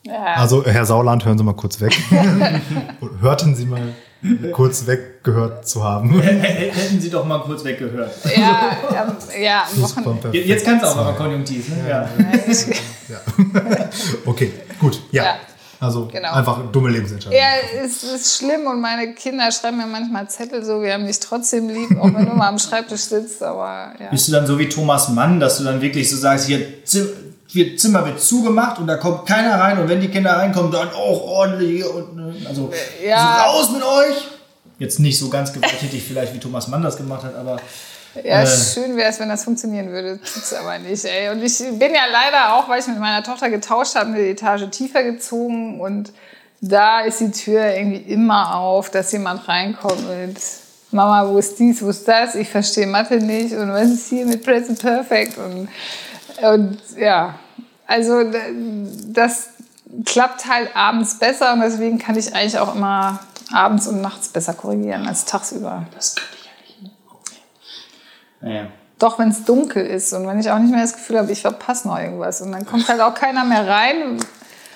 [0.04, 0.24] Ja.
[0.36, 1.94] Also, Herr Sauland, hören Sie mal kurz weg.
[3.22, 3.94] Hörten Sie mal
[4.54, 6.18] kurz weggehört zu haben.
[6.22, 8.14] Hätten Sie doch mal kurz weggehört.
[8.38, 10.30] Ja, ähm, ja, am Wochenende.
[10.32, 11.68] Je- Jetzt kannst du auch mal konjunktiv.
[11.70, 11.90] Ne?
[11.90, 12.10] Ja.
[14.26, 15.02] Okay, gut.
[15.12, 15.36] Ja.
[15.84, 16.32] Also Genau.
[16.34, 17.38] einfach dumme Lebensentscheidung.
[17.38, 21.20] Ja, es ist schlimm und meine Kinder schreiben mir manchmal Zettel so, wir haben dich
[21.20, 24.10] trotzdem lieb, auch wenn du mal am Schreibtisch sitzt, aber ja.
[24.12, 26.66] Bist du dann so wie Thomas Mann, dass du dann wirklich so sagst, hier
[27.48, 30.90] hier Zimmer wird zugemacht und da kommt keiner rein und wenn die Kinder reinkommen, dann
[30.90, 32.72] auch ordentlich und ne, also
[33.06, 33.20] Ja.
[33.20, 34.28] so raus mit euch.
[34.80, 37.58] Jetzt nicht so ganz gewalttätig vielleicht wie Thomas Mann das gemacht hat, aber
[38.16, 38.48] Ja, Äh.
[38.48, 40.20] schön wäre es, wenn das funktionieren würde.
[40.20, 41.30] Tut's aber nicht, ey.
[41.30, 44.70] Und ich bin ja leider auch, weil ich mit meiner Tochter getauscht habe, eine Etage
[44.70, 46.14] tiefer gezogen und
[46.62, 50.38] da ist die Tür irgendwie immer auf, dass jemand reinkommt mit
[50.92, 52.36] Mama, wo ist dies, wo ist das?
[52.36, 55.38] Ich verstehe Mathe nicht und was ist hier mit Present Perfect?
[55.40, 55.68] Und,
[56.42, 57.36] und ja,
[57.88, 58.22] also
[59.08, 59.50] das
[60.06, 63.20] klappt halt abends besser und deswegen kann ich eigentlich auch immer
[63.52, 65.86] abends und nachts besser korrigieren als tagsüber.
[65.96, 66.92] das könnte ich ja nicht.
[68.44, 68.68] Naja.
[69.00, 71.42] Doch, wenn es dunkel ist und wenn ich auch nicht mehr das Gefühl habe, ich
[71.42, 72.42] verpasse noch irgendwas.
[72.42, 74.18] Und dann kommt halt auch keiner mehr rein.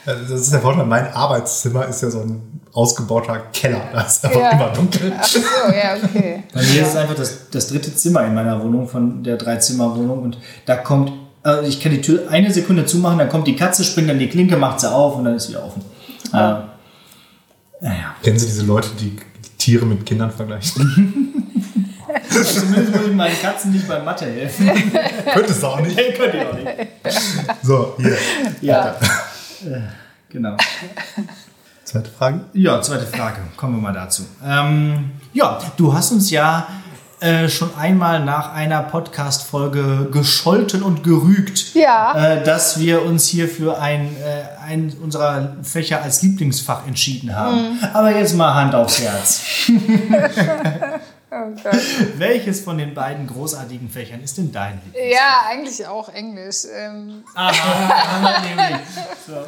[0.06, 0.86] Das ist der Vorteil.
[0.86, 3.82] Mein Arbeitszimmer ist ja so ein ausgebauter Keller.
[3.94, 4.52] Da ist einfach Ja.
[4.52, 5.14] immer dunkel.
[5.18, 6.44] Ach so, ja, okay.
[6.54, 10.22] Bei mir ist es einfach das, das dritte Zimmer in meiner Wohnung, von der Dreizimmerwohnung.
[10.24, 11.12] Und da kommt,
[11.44, 14.30] also ich kann die Tür eine Sekunde zumachen, dann kommt die Katze, springt an die
[14.30, 15.82] Klinke, macht sie auf und dann ist sie wieder offen.
[16.34, 16.38] Äh,
[17.82, 18.16] naja.
[18.24, 19.16] Kennen Sie diese Leute, die
[19.58, 21.34] Tiere mit Kindern vergleichen?
[22.30, 24.68] Zumindest muss ich meinen Katzen nicht beim Mathe helfen.
[25.34, 25.96] Könnte es auch nicht.
[26.18, 26.88] Könnt ihr auch nicht.
[27.64, 28.18] So, hier.
[28.62, 28.90] Ja.
[29.66, 29.80] Äh,
[30.30, 30.56] genau.
[31.84, 32.42] Zweite Frage.
[32.54, 33.38] Ja, zweite Frage.
[33.56, 34.24] Kommen wir mal dazu.
[34.46, 36.68] Ähm, ja, du hast uns ja
[37.20, 42.14] äh, schon einmal nach einer Podcast-Folge gescholten und gerügt, Ja.
[42.36, 47.80] äh, dass wir uns hier für ein, äh, ein unserer Fächer als Lieblingsfach entschieden haben.
[47.94, 49.42] Aber jetzt mal Hand aufs Herz.
[51.30, 51.74] Oh Gott.
[52.16, 55.14] Welches von den beiden großartigen Fächern ist denn dein Lieblings?
[55.14, 56.66] Ja, eigentlich auch Englisch.
[56.74, 58.88] Ähm, Aha, nämlich.
[59.28, 59.46] So.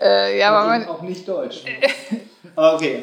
[0.00, 1.64] äh, ja, aber man, Auch nicht Deutsch.
[2.54, 3.02] Okay.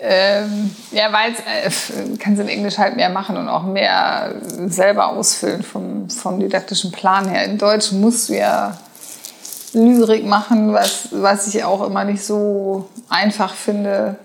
[0.00, 1.70] ähm, ja, weil äh,
[2.18, 4.34] kannst in Englisch halt mehr machen und auch mehr
[4.66, 7.44] selber ausfüllen vom, vom didaktischen Plan her.
[7.44, 8.78] In Deutsch musst du ja
[9.72, 14.16] Lyrik machen, was, was ich auch immer nicht so einfach finde.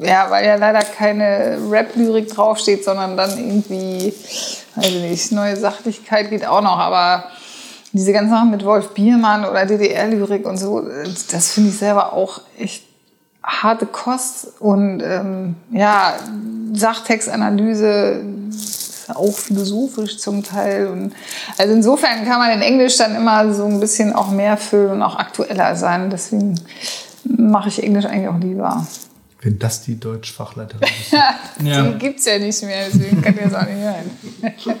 [0.00, 4.14] Ja, weil ja leider keine Rap-Lyrik draufsteht, sondern dann irgendwie,
[4.76, 7.24] weiß ich nicht, neue Sachlichkeit geht auch noch, aber
[7.92, 10.82] diese ganzen Sachen mit Wolf Biermann oder DDR-Lyrik und so,
[11.30, 12.84] das finde ich selber auch echt
[13.42, 14.60] harte Kost.
[14.60, 16.14] Und ähm, ja,
[16.72, 18.22] Sachtextanalyse
[19.14, 20.88] auch philosophisch zum Teil.
[20.88, 21.12] Und
[21.58, 25.02] also insofern kann man in Englisch dann immer so ein bisschen auch mehr füllen und
[25.02, 26.54] auch aktueller sein, deswegen
[27.24, 28.86] mache ich Englisch eigentlich auch lieber.
[29.42, 31.12] Wenn das die Deutschfachleiterin ist.
[31.12, 31.82] Ja.
[31.90, 34.10] Die gibt's ja nicht mehr, deswegen kann ich das auch nicht hören.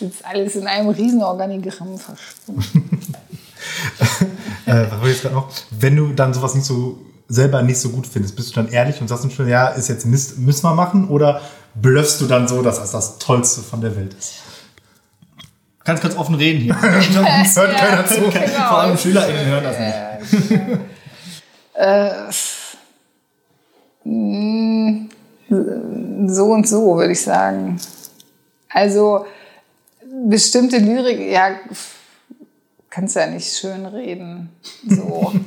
[0.00, 2.62] Das ist alles in einem Riesenorganigramm verschwunden.
[4.64, 5.52] äh, was jetzt gerade noch?
[5.70, 8.98] Wenn du dann sowas nicht so selber nicht so gut findest, bist du dann ehrlich
[9.02, 11.08] und sagst dann schon, ja, ist jetzt Mist, müssen wir machen?
[11.08, 11.42] Oder
[11.74, 14.36] blöffst du dann so, dass das das Tollste von der Welt ist?
[15.84, 16.80] Kannst ganz offen reden hier.
[16.80, 18.20] Hört keiner zu.
[18.22, 18.68] Genau.
[18.68, 20.60] Vor allem SchülerInnen hören das nicht.
[21.74, 22.32] Äh, mh,
[24.04, 24.10] so
[26.44, 27.80] und so, würde ich sagen.
[28.68, 29.24] Also
[30.28, 31.50] bestimmte Lyrik, ja,
[32.88, 34.50] kannst ja nicht schön reden.
[34.88, 35.32] So.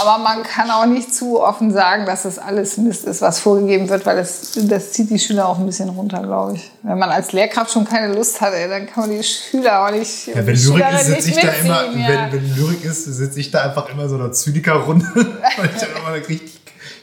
[0.00, 3.88] Aber man kann auch nicht zu offen sagen, dass das alles Mist ist, was vorgegeben
[3.88, 6.70] wird, weil das, das zieht die Schüler auch ein bisschen runter, glaube ich.
[6.82, 9.90] Wenn man als Lehrkraft schon keine Lust hat, ey, dann kann man die Schüler auch
[9.90, 10.28] nicht.
[10.28, 12.30] Ja, wenn Lyrik ist, sitze ich da immer, ja.
[12.30, 15.06] wenn, wenn Lyrik ist, sitze ich da einfach immer so in einer Zyniker-Runde.
[15.14, 16.57] Weil ich, dann immer richtig-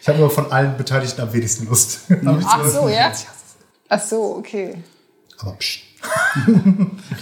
[0.05, 2.01] ich habe immer von allen Beteiligten am wenigsten Lust.
[2.45, 3.11] Ach so, ja?
[3.89, 4.75] Ach so, okay.
[5.39, 5.81] Aber psch.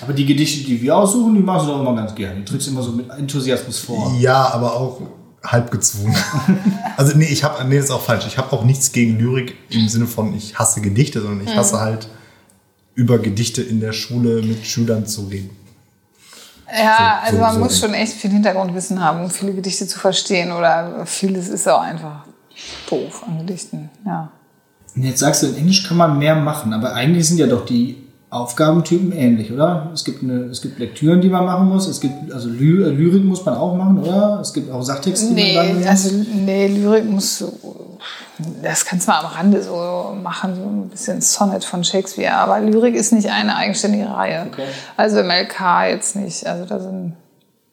[0.02, 2.42] Aber die Gedichte, die wir aussuchen, die machst du doch immer ganz gerne.
[2.42, 4.14] Die trittst immer so mit Enthusiasmus vor.
[4.20, 5.00] Ja, aber auch
[5.46, 6.14] halb gezwungen.
[6.98, 8.26] also nee, ich habe nee, das ist auch falsch.
[8.28, 11.80] Ich habe auch nichts gegen Lyrik im Sinne von ich hasse Gedichte, sondern ich hasse
[11.80, 12.10] halt
[12.96, 15.52] über Gedichte in der Schule mit Schülern zu reden.
[16.70, 19.88] Ja, So- also so- man so muss schon echt viel Hintergrundwissen haben, um viele Gedichte
[19.88, 20.52] zu verstehen.
[20.52, 22.26] Oder vieles ist auch einfach
[22.90, 23.90] doof an Gedichten.
[24.06, 24.32] Ja.
[24.96, 27.66] Und jetzt sagst du, in Englisch kann man mehr machen, aber eigentlich sind ja doch
[27.66, 27.98] die
[28.30, 29.92] Aufgabentypen ähnlich, oder?
[29.94, 31.88] Es gibt, eine, es gibt Lektüren, die man machen muss.
[31.88, 34.40] Es gibt, also Ly äh, Lyrik muss man auch machen, oder?
[34.42, 37.44] Es gibt auch Sachtexte, die man Nee, dann also nee, Lyrik muss
[38.62, 42.34] das kannst du mal am Rande so machen, so ein bisschen Sonnet von Shakespeare.
[42.34, 44.48] Aber Lyrik ist nicht eine eigenständige Reihe.
[44.98, 46.46] Also im LK jetzt nicht.
[46.48, 47.16] Also da sind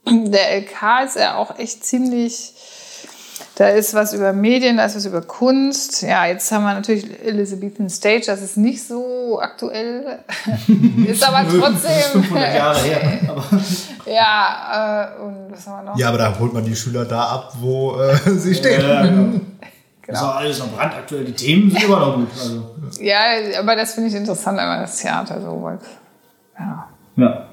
[0.06, 2.52] der LK ist ja auch echt ziemlich
[3.60, 6.00] Da ist was über Medien, da ist was über Kunst.
[6.00, 10.20] Ja, jetzt haben wir natürlich Elizabethan Stage, das ist nicht so aktuell,
[11.06, 11.90] ist aber trotzdem.
[11.90, 13.20] Das ist 500 Jahre her.
[13.28, 13.44] Aber
[14.10, 15.98] Ja, äh, und was haben wir noch?
[15.98, 18.80] Ja, aber da holt man die Schüler da ab, wo äh, sie stehen.
[18.80, 19.22] Ja, genau.
[19.24, 19.40] Genau.
[20.06, 21.24] Das ist auch alles noch brandaktuell.
[21.26, 22.28] Die Themen sind immer noch gut.
[22.32, 22.64] Also,
[22.98, 23.20] Ja,
[23.58, 25.62] aber das finde ich interessant, einmal das Theater so.
[25.62, 25.78] Weil,
[26.58, 27.46] ja, ja.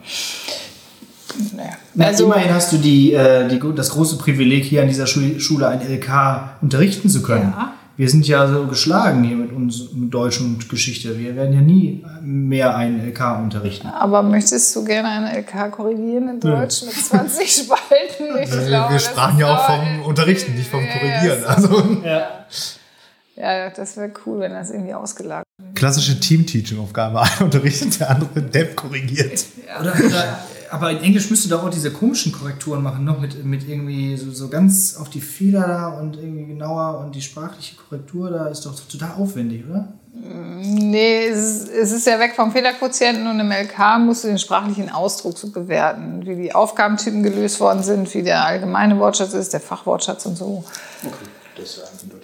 [1.56, 1.72] Naja.
[1.94, 5.40] Na, Also, immerhin hast du die, äh, die, das große Privileg, hier an dieser Schule,
[5.40, 7.54] Schule ein LK unterrichten zu können.
[7.56, 7.74] Ja.
[7.96, 11.18] Wir sind ja so geschlagen hier mit uns mit Deutsch und Geschichte.
[11.18, 13.88] Wir werden ja nie mehr ein LK unterrichten.
[13.88, 18.38] aber möchtest du gerne eine LK korrigieren in Deutsch mit 20 Spalten?
[18.44, 21.42] Ich Wir, glaube, wir sprachen ja auch vom Unterrichten, nicht vom Ja, Korrigieren.
[21.42, 22.28] ja, Also Ja.
[23.36, 25.44] Ja, das wäre cool, wenn das irgendwie ausgelagert
[25.76, 27.22] klassische Team-Teaching-Aufgabe.
[27.22, 29.46] Einer unterrichtet, der andere Dev korrigiert.
[29.80, 33.68] Oder, oder, aber in Englisch müsste doch auch diese komischen Korrekturen machen, noch mit, mit
[33.68, 38.30] irgendwie so, so ganz auf die Fehler da und irgendwie genauer und die sprachliche Korrektur
[38.30, 39.88] da ist doch total aufwendig, oder?
[40.20, 44.40] Nee, es ist, es ist ja weg vom Fehlerquotienten und im LK musst du den
[44.40, 49.54] sprachlichen Ausdruck so bewerten, wie die Aufgabentypen gelöst worden sind, wie der allgemeine Wortschatz ist,
[49.54, 50.64] der Fachwortschatz und so.
[51.04, 52.17] Okay, das ist Deutschland.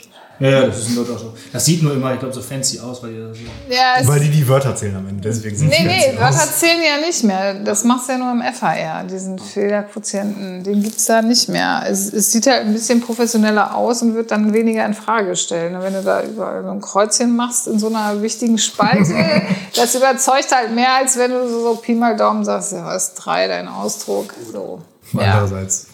[0.44, 1.34] Ja, ja, das ist in Deutschland so.
[1.54, 3.40] Das sieht nur immer, ich glaube, so fancy aus, weil die da so.
[3.74, 5.22] Ja, Weil die die Wörter zählen am Ende.
[5.22, 6.60] Deswegen sind nee, die nee, Wörter aus.
[6.60, 7.54] zählen ja nicht mehr.
[7.54, 10.62] Das machst du ja nur im FHR, diesen Fehlerquotienten.
[10.66, 11.86] Den gibt es da nicht mehr.
[11.88, 15.78] Es, es sieht halt ein bisschen professioneller aus und wird dann weniger in Frage stellen.
[15.78, 19.14] Und wenn du da überall so ein Kreuzchen machst in so einer wichtigen Spalte,
[19.78, 23.14] das überzeugt halt mehr, als wenn du so, so Pi mal Daumen sagst, ja, was
[23.14, 24.34] drei, dein Ausdruck.
[24.52, 24.82] So.
[25.14, 25.93] Andererseits, ja,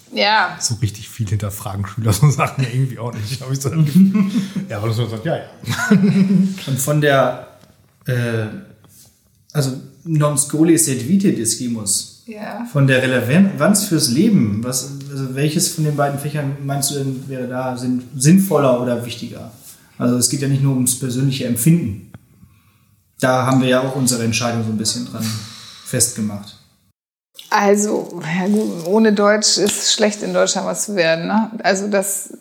[0.60, 3.41] so richtig viel hinterfragen Schüler so Sachen ja irgendwie auch nicht.
[3.41, 3.69] Hab ich so
[4.69, 5.43] ja, aber das man sagen, ja, ja.
[5.91, 7.48] Und von der,
[8.06, 8.48] äh,
[9.54, 12.65] also non scoli sed vitae discimus, ja.
[12.72, 17.28] von der Relevanz fürs Leben, was, also welches von den beiden Fächern meinst du denn
[17.28, 19.52] wäre da sinn, sinnvoller oder wichtiger?
[19.98, 22.12] Also es geht ja nicht nur ums persönliche Empfinden.
[23.19, 25.26] Da haben wir ja auch unsere Entscheidung so ein bisschen dran
[25.86, 26.59] festgemacht.
[27.49, 31.27] Also, ja gut, ohne Deutsch ist schlecht in Deutschland was zu werden.
[31.27, 31.49] Ne?
[31.63, 32.33] Also das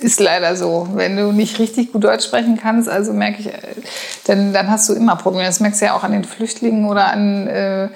[0.00, 0.88] ist leider so.
[0.94, 3.52] Wenn du nicht richtig gut Deutsch sprechen kannst, also merke ich, äh,
[4.26, 5.44] dann, dann hast du immer Probleme.
[5.44, 7.88] Das merkst du ja auch an den Flüchtlingen oder an, äh, äh,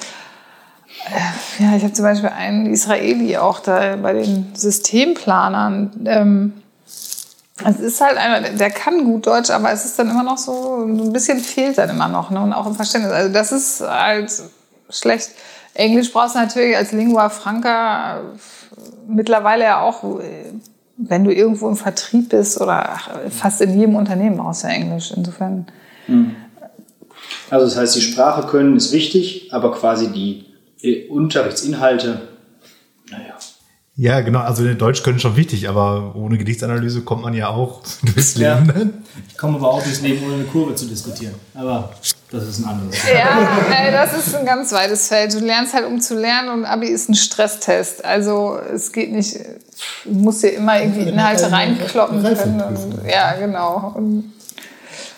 [1.59, 5.92] ja, ich habe zum Beispiel einen Israeli auch da bei den Systemplanern.
[6.07, 6.52] Ähm,
[7.64, 10.85] es ist halt einer, der kann gut Deutsch, aber es ist dann immer noch so,
[10.85, 12.40] ein bisschen fehlt dann immer noch, ne?
[12.40, 13.12] Und auch im Verständnis.
[13.12, 14.33] Also das ist halt
[14.90, 15.30] schlecht.
[15.74, 18.20] Englisch brauchst du natürlich als Lingua Franca
[19.08, 20.02] mittlerweile ja auch,
[20.96, 22.98] wenn du irgendwo im Vertrieb bist oder
[23.30, 25.12] fast in jedem Unternehmen brauchst du Englisch.
[25.16, 25.66] Insofern.
[27.50, 30.44] Also das heißt, die Sprache können ist wichtig, aber quasi die
[30.82, 32.20] äh, Unterrichtsinhalte,
[33.10, 33.34] naja.
[33.96, 34.40] Ja, genau.
[34.40, 37.80] Also Deutsch können schon wichtig, aber ohne Gedichtsanalyse kommt man ja auch
[38.14, 38.58] durchs Ja.
[38.58, 38.66] Leben.
[38.66, 38.90] Ne?
[39.28, 41.34] Ich komme aber auch durchs Leben, ohne eine Kurve zu diskutieren.
[41.54, 41.90] Aber
[42.35, 42.97] das ist ein anderes.
[43.05, 45.33] Ja, äh, das ist ein ganz weites Feld.
[45.35, 48.05] Du lernst halt, um zu lernen und Abi ist ein Stresstest.
[48.05, 49.38] Also es geht nicht,
[50.05, 52.61] du musst dir immer irgendwie Inhalte reinkloppen können.
[52.61, 53.92] Und, ja, genau.
[53.97, 54.33] Und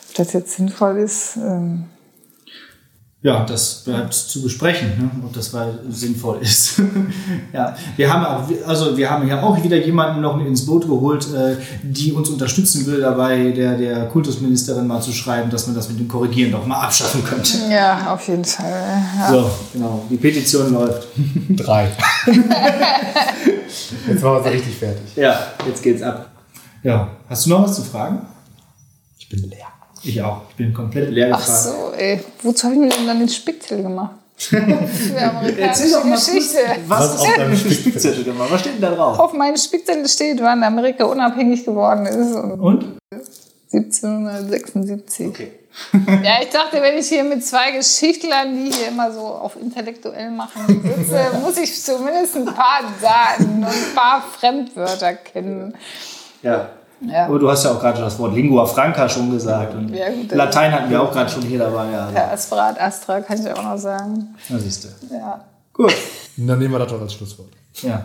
[0.08, 1.84] ob das jetzt sinnvoll ist, ähm,
[3.26, 5.10] Ja, das bleibt zu besprechen, ne?
[5.24, 6.80] ob das weil sinnvoll ist.
[7.52, 11.26] ja, wir haben auch, also wir haben ja auch wieder jemanden noch ins Boot geholt,
[11.34, 15.88] äh, die uns unterstützen will, dabei der, der Kultusministerin mal zu schreiben, dass man das
[15.88, 17.54] mit dem Korrigieren doch mal abschaffen könnte.
[17.68, 19.02] ja, auf jeden Fall.
[19.18, 19.28] Ja.
[19.28, 20.04] So, genau.
[20.08, 21.08] Die Petition läuft.
[21.48, 21.90] Drei.
[24.06, 25.16] Jetzt machen wir es richtig fertig.
[25.16, 25.36] Ja,
[25.66, 26.30] jetzt geht's ab.
[26.84, 28.20] Ja, hast du noch was zu fragen?
[29.18, 29.66] Ich bin leer.
[30.06, 30.42] Ich auch.
[30.50, 31.62] Ich bin komplett leer Ach gefragt.
[31.64, 32.20] so, ey.
[32.42, 34.12] Wozu habe ich mir denn dann den Spickzettel gemacht?
[34.38, 36.58] Für Erzähl doch amerikanische mal Geschichte.
[36.86, 38.48] was, Was auf deinem für Spickzettel gemacht?
[38.50, 39.18] Was steht denn da drauf?
[39.18, 42.34] Auf meinem Spickzettel steht, wann Amerika unabhängig geworden ist.
[42.36, 42.96] Und Und?
[43.72, 45.28] 1776.
[45.28, 45.52] Okay.
[46.22, 50.30] Ja, ich dachte, wenn ich hier mit zwei Geschichtlern, die hier immer so auf intellektuell
[50.30, 55.74] machen, sitze, muss ich zumindest ein paar Daten und ein paar Fremdwörter kennen.
[56.42, 56.70] Ja.
[57.00, 57.26] Ja.
[57.26, 59.74] Aber du hast ja auch gerade das Wort Lingua Franca schon gesagt.
[59.74, 61.90] Und Ja, gut, Latein hatten wir auch gerade schon hier dabei.
[61.90, 64.34] Ja, Per Aspirat Astra kann ich auch noch sagen.
[64.48, 65.14] da siehst du.
[65.14, 65.44] Ja.
[65.72, 65.94] Gut.
[66.36, 67.50] Dann nehmen wir das doch als Schlusswort.
[67.82, 68.02] Ja.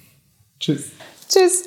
[0.60, 0.90] Tschüss.
[1.28, 1.64] Tschüss.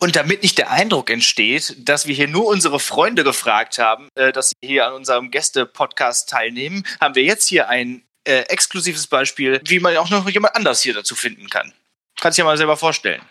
[0.00, 4.32] Und damit nicht der Eindruck entsteht, dass wir hier nur unsere Freunde gefragt haben, äh,
[4.32, 9.60] dass sie hier an unserem Gäste-Podcast teilnehmen, haben wir jetzt hier ein äh, exklusives Beispiel,
[9.66, 11.72] wie man auch noch jemand anders hier dazu finden kann.
[12.20, 13.22] Kannst du dir mal selber vorstellen.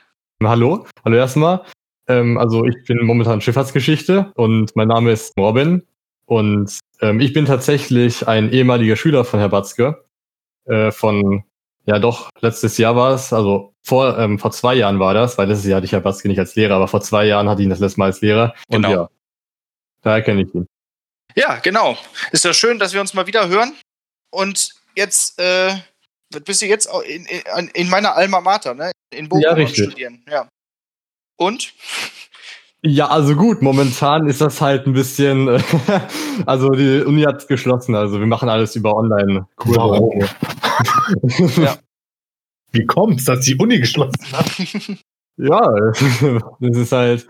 [0.43, 1.63] Hallo, hallo erstmal.
[2.07, 5.85] Ähm, also ich bin momentan Schifffahrtsgeschichte und mein Name ist Robin
[6.25, 10.03] und ähm, ich bin tatsächlich ein ehemaliger Schüler von Herr Batzke
[10.65, 11.43] äh, von
[11.85, 15.47] Ja, doch, letztes Jahr war es, also vor, ähm, vor zwei Jahren war das, weil
[15.47, 17.65] letztes Jahr hatte ich ja Baske nicht als Lehrer, aber vor zwei Jahren hatte ich
[17.65, 18.53] ihn das letzte Mal als Lehrer.
[18.67, 18.91] Und Genau.
[18.91, 19.09] ja,
[20.01, 20.67] daher kenne ich ihn.
[21.35, 21.97] Ja, genau.
[22.31, 23.73] Ist ja schön, dass wir uns mal wieder hören.
[24.29, 25.75] Und jetzt, äh,
[26.45, 28.91] bist du jetzt auch in, in, in meiner Alma Mater, ne?
[29.13, 29.85] In Bochum Ja, richtig.
[29.85, 30.23] studieren.
[30.29, 30.47] Ja.
[31.37, 31.73] Und?
[32.85, 35.47] Ja, also gut, momentan ist das halt ein bisschen,
[36.45, 39.79] also die Uni hat geschlossen, also wir machen alles über Online-Kurse.
[39.79, 40.21] Warum?
[41.63, 41.77] Ja.
[42.71, 44.51] Wie kommt's, dass die Uni geschlossen hat?
[45.35, 45.61] Ja,
[46.59, 47.27] das ist halt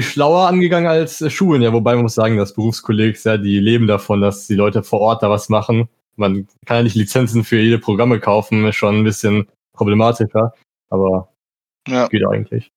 [0.00, 4.20] schlauer angegangen als Schulen, ja, wobei man muss sagen, dass Berufskollegs ja, die leben davon,
[4.20, 5.88] dass die Leute vor Ort da was machen.
[6.16, 10.52] Man kann ja nicht Lizenzen für jede Programme kaufen, ist schon ein bisschen problematischer,
[10.90, 11.32] aber
[11.88, 12.08] Ja.
[12.08, 12.70] geht eigentlich.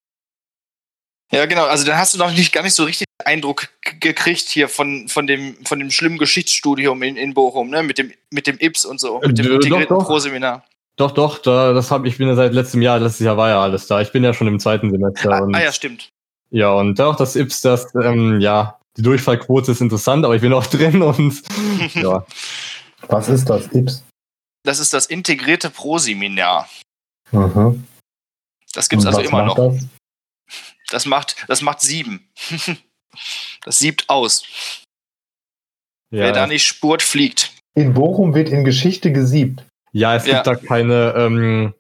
[1.32, 1.66] Ja, genau.
[1.66, 3.68] Also dann hast du noch nicht gar nicht so richtig Eindruck
[4.00, 7.82] gekriegt hier von, von, dem, von dem schlimmen Geschichtsstudium in, in Bochum, ne?
[7.84, 10.06] Mit dem, mit dem IPS und so, mit dem Äh, doch, integrierten doch.
[10.06, 10.64] Pro-Seminar.
[10.98, 13.62] Doch, doch, da, das habe ich bin ja seit letztem Jahr, letztes Jahr war ja
[13.62, 14.00] alles da.
[14.02, 16.10] Ich bin ja schon im zweiten Semester Ah, und ah ja, stimmt.
[16.52, 20.54] ja, und auch das IPS, das, ähm, ja, die Durchfallquote ist interessant, aber ich bin
[20.54, 21.42] auch drin und
[21.96, 22.26] ja.
[23.10, 24.04] Was ist das, Ips?
[24.64, 26.70] Das ist das integrierte Pro-Seminar.
[27.32, 27.86] Mhm.
[28.74, 29.56] Das gibt's Und also immer noch.
[29.56, 29.88] Das?
[30.90, 32.28] Das macht, das macht sieben.
[33.64, 34.44] das siebt aus.
[36.12, 37.52] Wer da Ja, nicht spurt, fliegt.
[37.76, 39.64] In Bochum wird in Geschichte gesiebt.
[39.92, 40.36] ja es Ja.
[40.36, 41.74] gibt da keine, ähm,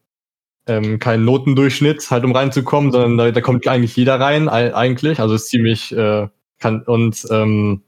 [0.68, 5.20] ähm, keinen Notendurchschnitt, halt um reinzukommen, sondern da, da kommt eigentlich jeder rein, ei- eigentlich.
[5.20, 6.28] Also ist ziemlich, äh,
[6.60, 7.84] kann, und ähm,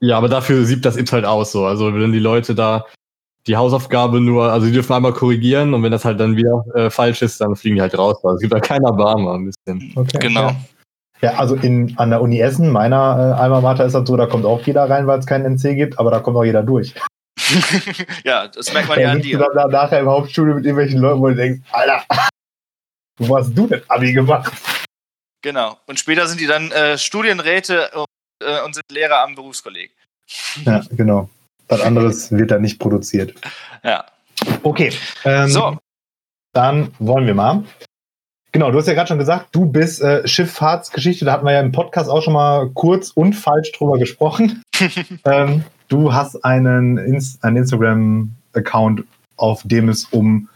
[0.00, 1.66] ja, aber dafür sieht das IPS halt aus so.
[1.66, 2.86] Also wenn die Leute da
[3.46, 6.90] die Hausaufgabe nur, also die dürfen einmal korrigieren und wenn das halt dann wieder äh,
[6.90, 8.18] falsch ist, dann fliegen die halt raus.
[8.22, 9.92] Also es gibt da keiner Barmer ein bisschen.
[9.96, 10.48] Okay, Genau.
[10.48, 10.56] Ja.
[11.22, 14.24] Ja, also in, an der Uni Essen, meiner äh, Alma Mater ist das so, da
[14.24, 16.94] kommt auch jeder rein, weil es keinen NC gibt, aber da kommt auch jeder durch.
[18.24, 19.46] ja, das merkt man ja an sitzt du dir.
[19.54, 22.04] dann da nachher im Hauptstudio mit irgendwelchen Leuten, wo du denkst, Alter,
[23.18, 24.50] wo hast du denn Abi gemacht?
[25.42, 25.76] Genau.
[25.86, 28.06] Und später sind die dann äh, Studienräte und,
[28.40, 29.90] äh, und sind Lehrer am Berufskolleg.
[30.64, 31.28] Ja, genau.
[31.68, 33.34] Was anderes wird da nicht produziert.
[33.82, 34.04] Ja.
[34.62, 34.92] Okay.
[35.24, 35.78] Ähm, So.
[36.52, 37.64] Dann wollen wir mal.
[38.52, 41.60] Genau, du hast ja gerade schon gesagt, du bist äh, Schifffahrtsgeschichte, da hatten wir ja
[41.60, 44.62] im Podcast auch schon mal kurz und falsch drüber gesprochen.
[45.24, 49.04] ähm, du hast einen, Ins einen Instagram-Account,
[49.36, 50.48] auf dem es um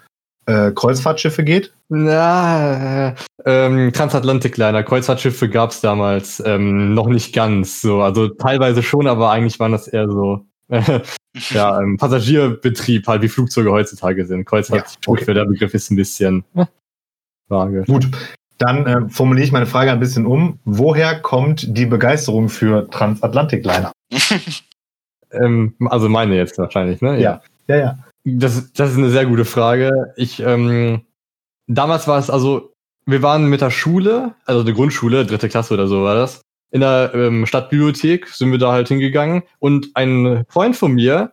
[0.46, 1.72] äh, Kreuzfahrtschiffe geht.
[1.88, 8.02] Na, äh, ähm, Transatlantikliner, Kreuzfahrtschiffe gab's damals ähm, noch nicht ganz so.
[8.02, 10.46] Also teilweise schon, aber eigentlich waren das eher so
[11.50, 14.44] ja, ähm, Passagierbetrieb, halt wie Flugzeuge heutzutage sind.
[14.44, 15.34] Kreuzfahrtschiff, Ja, okay.
[15.34, 16.64] der Begriff ist ein bisschen äh,
[17.48, 17.84] vage.
[17.86, 18.08] Gut,
[18.58, 20.58] dann äh, formuliere ich meine Frage ein bisschen um.
[20.64, 23.92] Woher kommt die Begeisterung für Transatlantikliner?
[25.34, 27.20] Ähm, also meine jetzt wahrscheinlich, ne?
[27.20, 27.42] Ja.
[27.66, 27.98] Ja, ja.
[28.24, 30.14] Das, das ist eine sehr gute Frage.
[30.16, 31.02] Ich, ähm,
[31.66, 32.72] damals war es also,
[33.06, 36.80] wir waren mit der Schule, also der Grundschule, dritte Klasse oder so war das, in
[36.80, 41.32] der ähm, Stadtbibliothek sind wir da halt hingegangen und ein Freund von mir,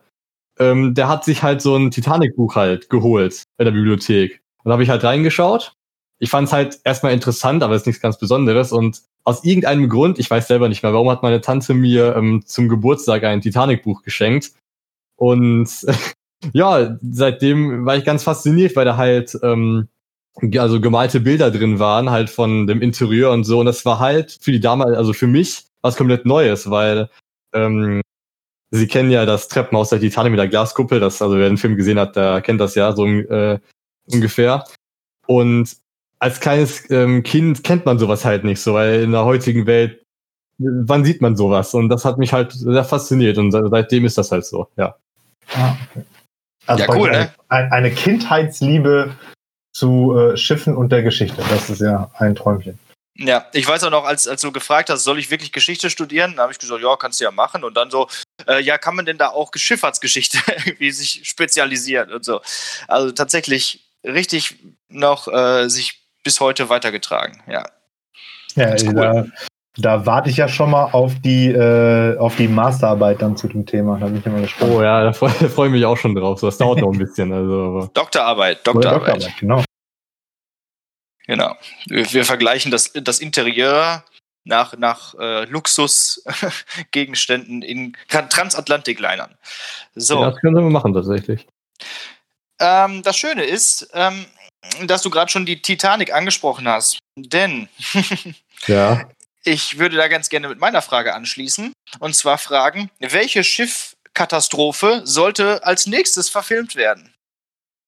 [0.58, 4.40] ähm, der hat sich halt so ein Titanic-Buch halt geholt in der Bibliothek.
[4.62, 5.72] Und da habe ich halt reingeschaut.
[6.20, 8.70] Ich fand es halt erstmal interessant, aber es ist nichts ganz Besonderes.
[8.70, 12.44] Und aus irgendeinem Grund, ich weiß selber nicht mehr, warum hat meine Tante mir ähm,
[12.46, 14.52] zum Geburtstag ein Titanic-Buch geschenkt.
[15.16, 15.68] Und
[16.52, 19.88] ja, seitdem war ich ganz fasziniert, weil da halt ähm,
[20.58, 23.60] also gemalte Bilder drin waren, halt von dem Interieur und so.
[23.60, 27.08] Und das war halt für die damals, also für mich was komplett Neues, weil
[27.52, 28.00] ähm,
[28.74, 31.76] Sie kennen ja das Treppenhaus der Titanic mit der Glaskuppel, das, also wer den Film
[31.76, 33.58] gesehen hat, der kennt das ja so äh,
[34.06, 34.64] ungefähr.
[35.26, 35.76] Und
[36.18, 40.02] als kleines ähm, Kind kennt man sowas halt nicht so, weil in der heutigen Welt,
[40.58, 41.74] wann sieht man sowas?
[41.74, 44.96] Und das hat mich halt sehr fasziniert und se- seitdem ist das halt so, ja.
[45.54, 46.04] Ah, okay.
[46.66, 47.34] Also Ja, cool, praktisch ne?
[47.48, 49.16] Eine, eine Kindheitsliebe
[49.72, 51.42] zu äh, Schiffen und der Geschichte.
[51.48, 52.78] Das ist ja ein Träumchen.
[53.14, 56.34] Ja, ich weiß auch noch, als, als du gefragt hast, soll ich wirklich Geschichte studieren?
[56.36, 57.62] Da habe ich gesagt, ja, kannst du ja machen.
[57.62, 58.08] Und dann so,
[58.46, 62.40] äh, ja, kann man denn da auch Schifffahrtsgeschichte irgendwie sich spezialisieren und so.
[62.88, 64.56] Also tatsächlich richtig
[64.88, 67.68] noch äh, sich bis heute weitergetragen, ja.
[68.54, 69.32] Ja, Ganz cool.
[69.76, 73.64] Da, warte ich ja schon mal auf die, äh, auf die Masterarbeit dann zu dem
[73.64, 73.98] Thema.
[73.98, 74.72] Da bin ich immer gespannt.
[74.74, 76.38] Oh ja, da freue freu ich mich auch schon drauf.
[76.40, 77.32] So, das dauert noch ein bisschen.
[77.32, 79.32] Also, Doktorarbeit, Oder Doktorarbeit.
[79.38, 79.62] genau.
[81.26, 81.54] Genau.
[81.86, 84.04] Wir, wir vergleichen das, das Interieur
[84.44, 89.32] nach, nach äh, Luxusgegenständen in Tran- Transatlantiklinern.
[89.94, 90.20] So.
[90.20, 91.46] ja, das können wir machen tatsächlich.
[92.58, 94.26] Ähm, das Schöne ist, ähm,
[94.86, 96.98] dass du gerade schon die Titanic angesprochen hast.
[97.16, 97.68] Denn
[98.66, 99.08] Ja.
[99.44, 101.72] ich würde da ganz gerne mit meiner Frage anschließen.
[101.98, 107.08] Und zwar fragen, welche Schiffkatastrophe sollte als nächstes verfilmt werden?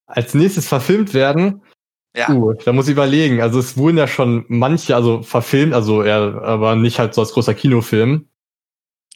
[0.07, 1.63] als nächstes verfilmt werden,
[2.15, 2.29] Ja.
[2.29, 3.41] uh, da muss ich überlegen.
[3.41, 7.33] Also es wurden ja schon manche, also verfilmt, also eher, aber nicht halt so als
[7.33, 8.29] großer Kinofilm.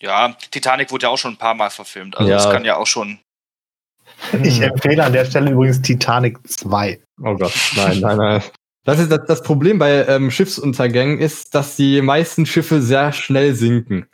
[0.01, 2.17] Ja, Titanic wurde ja auch schon ein paar Mal verfilmt.
[2.17, 2.37] Also Ja.
[2.37, 3.19] das kann ja auch schon.
[4.43, 6.99] Ich empfehle an der Stelle übrigens Titanic 2.
[7.23, 8.43] Oh Gott, nein, nein, nein.
[8.85, 13.55] Das ist das, das Problem bei ähm, Schiffsuntergängen ist, dass die meisten Schiffe sehr schnell
[13.55, 14.07] sinken.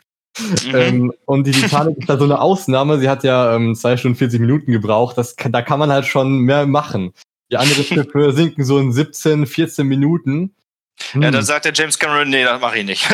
[0.65, 0.75] Mhm.
[0.75, 2.99] Ähm, und die Titanic ist da so eine Ausnahme.
[2.99, 5.17] Sie hat ja ähm, zwei Stunden 40 Minuten gebraucht.
[5.17, 7.13] Das, da kann man halt schon mehr machen.
[7.51, 10.53] Die anderen Schiffe sinken so in 17, 14 Minuten.
[11.13, 11.31] Ja, Hm.
[11.33, 13.05] dann sagt der James Cameron, nee, das mache ich nicht.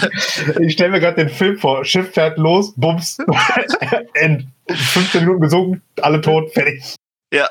[0.60, 1.84] Ich stelle mir gerade den Film vor.
[1.86, 3.18] Schiff fährt los, bums,
[4.14, 4.46] end.
[4.68, 6.94] 15 Minuten gesunken, alle tot, fertig.
[7.32, 7.48] ja,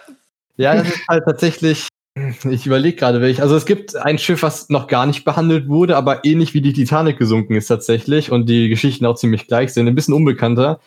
[0.58, 1.88] Ja, das ist halt tatsächlich.
[2.50, 3.42] Ich überlege gerade, welch.
[3.42, 6.74] Also es gibt ein Schiff, was noch gar nicht behandelt wurde, aber ähnlich wie die
[6.74, 9.88] Titanic gesunken ist tatsächlich und die Geschichten auch ziemlich gleich sind.
[9.88, 10.80] Ein bisschen unbekannter.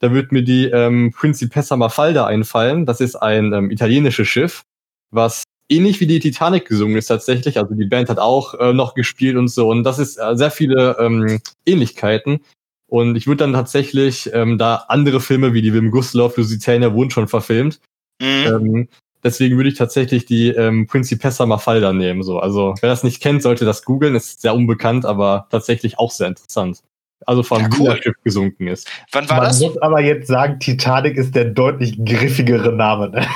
[0.00, 2.86] Da wird mir die ähm, Principessa Mafalda einfallen.
[2.86, 4.62] Das ist ein ähm, italienisches Schiff,
[5.10, 7.58] was ähnlich wie die Titanic gesungen ist tatsächlich.
[7.58, 9.68] Also die Band hat auch äh, noch gespielt und so.
[9.68, 12.40] Und das ist äh, sehr viele ähm, Ähnlichkeiten.
[12.88, 17.10] Und ich würde dann tatsächlich, ähm, da andere Filme wie die Wim Gustloff, Lusitania wurden
[17.10, 17.80] schon verfilmt.
[18.20, 18.46] mhm.
[18.46, 18.88] Ähm,
[19.24, 22.22] deswegen würde ich tatsächlich die ähm, Principessa Mafalda nehmen.
[22.22, 22.38] So.
[22.38, 24.14] Also, wer das nicht kennt, sollte das googeln.
[24.14, 26.82] Ist sehr unbekannt, aber tatsächlich auch sehr interessant.
[27.26, 28.00] Also von Ja, cool.
[28.02, 28.88] Schiff gesunken ist.
[29.12, 29.60] wann war Man das?
[29.60, 33.10] muss aber jetzt sagen, Titanic ist der deutlich griffigere Name.
[33.10, 33.26] Ne?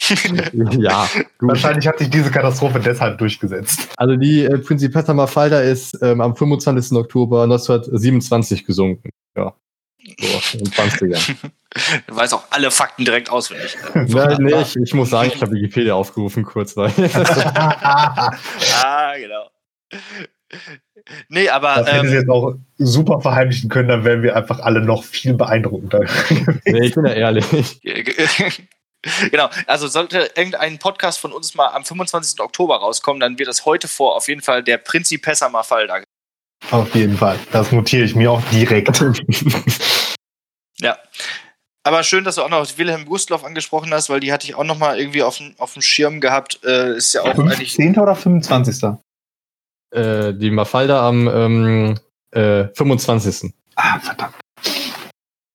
[0.80, 1.08] ja,
[1.38, 1.48] gut.
[1.50, 3.88] Wahrscheinlich hat sich diese Katastrophe deshalb durchgesetzt.
[3.96, 6.96] Also die äh, Principessa Mafalda ist ähm, am 25.
[6.98, 9.10] Oktober 1927 gesunken.
[9.36, 9.54] Ja.
[10.18, 11.36] So, in den 20ern.
[12.06, 13.76] Du weißt auch alle Fakten direkt auswendig.
[14.06, 16.90] ja, nee, ich, ich muss sagen, ich habe Wikipedia aufgerufen kurz, weil
[17.54, 19.50] ah, genau.
[21.28, 24.58] Nee, aber Das hätte sie ähm, jetzt auch super verheimlichen können, dann wären wir einfach
[24.60, 26.04] alle noch viel beeindruckender.
[26.64, 27.80] nee, ich bin ja ehrlich.
[29.30, 32.40] genau, also sollte irgendein Podcast von uns mal am 25.
[32.40, 36.02] Oktober rauskommen, dann wird das heute vor auf jeden Fall der Principessa Mafalda.
[36.72, 37.38] Auf jeden Fall.
[37.52, 39.02] Das notiere ich mir auch direkt.
[40.80, 40.96] Ja.
[41.82, 44.64] Aber schön, dass du auch noch Wilhelm Gustloff angesprochen hast, weil die hatte ich auch
[44.64, 46.60] noch mal irgendwie auf dem, auf dem Schirm gehabt.
[46.64, 47.98] Äh, ist ja auch eigentlich 15.
[47.98, 48.90] oder 25.
[49.92, 51.98] Äh, die Mafalda am ähm,
[52.32, 53.52] äh, 25.
[53.76, 54.34] Ah, verdammt.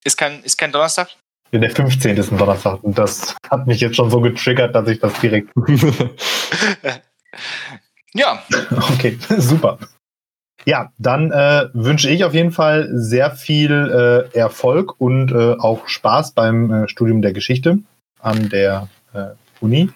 [0.03, 1.09] ist kein, ist kein Donnerstag.
[1.51, 2.17] Ja, Der 15.
[2.17, 2.83] ist ein Donnerstag.
[2.83, 5.51] Und das hat mich jetzt schon so getriggert, dass ich das direkt.
[8.15, 8.41] Ja,
[8.93, 9.77] Okay, super.
[10.65, 15.87] Ja, dann äh, wünsche ich auf jeden Fall sehr viel äh, Erfolg und äh, auch
[15.87, 17.79] Spaß beim äh, Studium der Geschichte
[18.19, 19.25] an der äh,
[19.59, 19.89] Uni.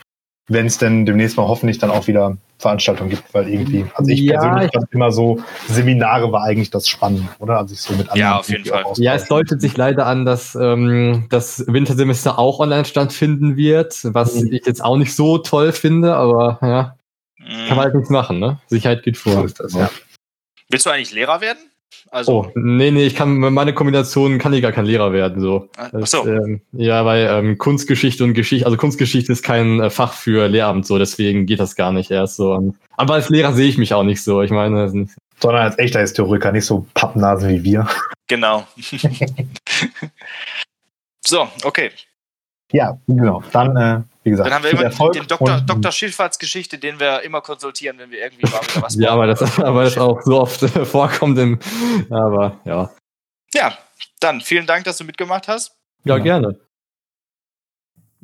[0.48, 4.22] Wenn es denn demnächst mal hoffentlich dann auch wieder Veranstaltungen gibt, weil irgendwie, also ich
[4.22, 7.58] Ja, persönlich ich- fand immer so, Seminare war eigentlich das Spannende, oder?
[7.58, 8.84] Also ich so mit Ja, auf jeden Fall.
[8.98, 14.36] Ja, es deutet sich leider an, dass ähm, das Wintersemester auch online stattfinden wird, was
[14.36, 14.52] Mhm.
[14.54, 16.96] ich jetzt auch nicht so toll finde, aber ja,
[17.68, 17.82] kann man Mhm.
[17.82, 18.60] halt nichts machen, ne?
[18.68, 19.34] Sicherheit geht vor.
[19.34, 19.90] So ist das, ja.
[20.70, 21.58] Willst du eigentlich Lehrer werden?
[22.12, 25.42] Also, Oh, nee, nee, ich kann mit meiner Kombination kann ich gar kein Lehrer werden,
[25.42, 25.70] so.
[25.76, 26.26] ach Das, so.
[26.28, 30.86] ähm, ja, weil ähm, Kunstgeschichte und Geschichte, also Kunstgeschichte ist kein äh, Fach für Lehramt,
[30.86, 32.54] so, deswegen geht das gar nicht erst so.
[32.54, 34.42] Und, aber als Lehrer sehe ich mich auch nicht so.
[34.42, 37.88] Ich meine, das ist nicht- Sondern als echter Historiker, nicht so Pappnasen wie wir.
[38.28, 38.68] Genau.
[41.26, 41.92] so, okay.
[42.72, 43.44] Ja, genau.
[43.52, 45.56] Dann, äh, wie gesagt, Dann haben wir immer Erfolg den Dr.
[45.58, 45.92] und- Dr.
[45.92, 49.40] Schifffahrtsgeschichte, den wir immer konsultieren, wenn wir irgendwie mal wieder was ja, aber brauchen.
[49.40, 51.60] das, aber das auch so oft äh, vorkommt im,
[52.10, 52.92] aber ja.
[53.54, 53.78] Ja,
[54.20, 55.72] dann vielen Dank, dass du mitgemacht hast.
[56.04, 56.24] Ja, Ja.
[56.24, 56.60] gerne.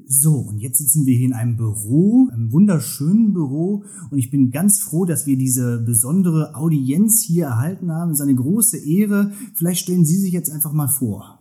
[0.08, 3.86] So, und jetzt sitzen wir hier in einem Büro, einem wunderschönen Büro.
[4.12, 8.12] Und ich bin ganz froh, dass wir diese besondere Audienz hier erhalten haben.
[8.12, 9.32] Es ist eine große Ehre.
[9.56, 11.35] Vielleicht stellen Sie sich jetzt einfach mal vor.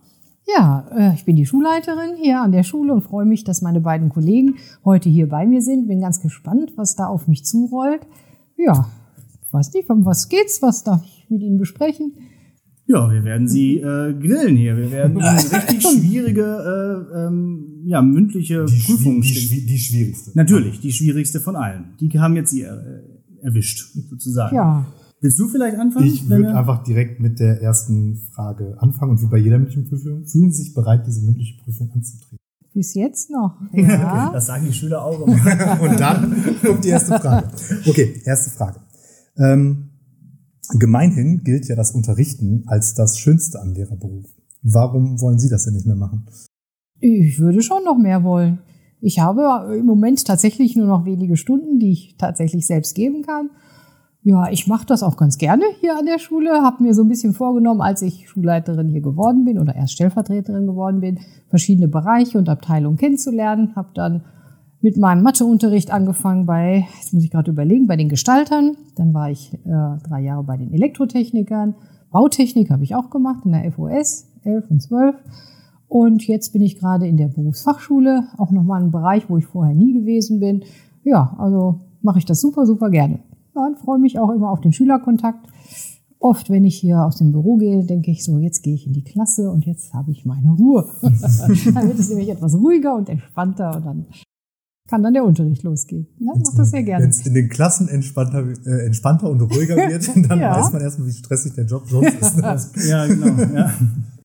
[0.47, 3.81] Ja, äh, ich bin die Schulleiterin hier an der Schule und freue mich, dass meine
[3.81, 5.87] beiden Kollegen heute hier bei mir sind.
[5.87, 8.01] Bin ganz gespannt, was da auf mich zurollt.
[8.57, 8.87] Ja,
[9.51, 10.61] weiß nicht, um was geht's?
[10.61, 12.13] Was darf ich mit Ihnen besprechen?
[12.87, 14.77] Ja, wir werden Sie äh, grillen hier.
[14.77, 20.31] Wir werden eine richtig schwierige, äh, ähm, ja, mündliche Die, Prüfung Schwi- die, die schwierigste.
[20.35, 21.95] Natürlich, die schwierigste von allen.
[21.99, 22.69] Die haben jetzt Sie äh,
[23.41, 24.55] erwischt, sozusagen.
[24.55, 24.85] Ja,
[25.25, 26.05] Willst du vielleicht anfangen?
[26.05, 29.85] Ich würde wir- einfach direkt mit der ersten Frage anfangen und wie bei jeder mündlichen
[29.89, 32.37] Prüfung, fühlen Sie sich bereit, diese mündliche Prüfung anzutreten?
[32.73, 33.57] bis jetzt noch.
[33.73, 34.31] Ja.
[34.33, 35.81] Das sagen die Schüler auch immer.
[35.81, 37.47] Und dann kommt die erste Frage.
[37.87, 38.81] Okay, erste Frage.
[39.37, 39.91] Ähm,
[40.77, 44.25] gemeinhin gilt ja das Unterrichten als das Schönste am Lehrerberuf.
[44.61, 46.25] Warum wollen Sie das denn nicht mehr machen?
[46.99, 48.59] Ich würde schon noch mehr wollen.
[48.99, 53.51] Ich habe im Moment tatsächlich nur noch wenige Stunden, die ich tatsächlich selbst geben kann.
[54.27, 56.63] Ja, ich mache das auch ganz gerne hier an der Schule.
[56.63, 60.65] Habe mir so ein bisschen vorgenommen, als ich Schulleiterin hier geworden bin oder erst Stellvertreterin
[60.65, 61.19] geworden bin,
[61.49, 63.75] verschiedene Bereiche und Abteilungen kennenzulernen.
[63.75, 64.23] Habe dann
[64.81, 68.75] mit meinem Matheunterricht angefangen bei, jetzt muss ich gerade überlegen, bei den Gestaltern.
[68.95, 71.75] Dann war ich äh, drei Jahre bei den Elektrotechnikern.
[72.09, 75.15] Bautechnik habe ich auch gemacht in der FOS 11 und 12.
[75.87, 79.75] Und jetzt bin ich gerade in der Berufsfachschule, auch nochmal ein Bereich, wo ich vorher
[79.75, 80.63] nie gewesen bin.
[81.03, 83.19] Ja, also mache ich das super, super gerne.
[83.55, 85.47] Ja, und freue mich auch immer auf den Schülerkontakt.
[86.19, 88.93] Oft, wenn ich hier aus dem Büro gehe, denke ich so, jetzt gehe ich in
[88.93, 90.85] die Klasse und jetzt habe ich meine Ruhe.
[91.01, 94.05] dann wird es nämlich etwas ruhiger und entspannter und dann
[94.87, 96.07] kann dann der Unterricht losgehen.
[96.15, 97.03] Ich mache das sehr gerne.
[97.03, 100.57] Wenn es in den Klassen entspannter, äh, entspannter und ruhiger wird, dann Ja.
[100.57, 102.87] weiß man erstmal, wie stressig der Job sonst ist.
[102.87, 103.27] Ja, genau.
[103.53, 103.73] Ja.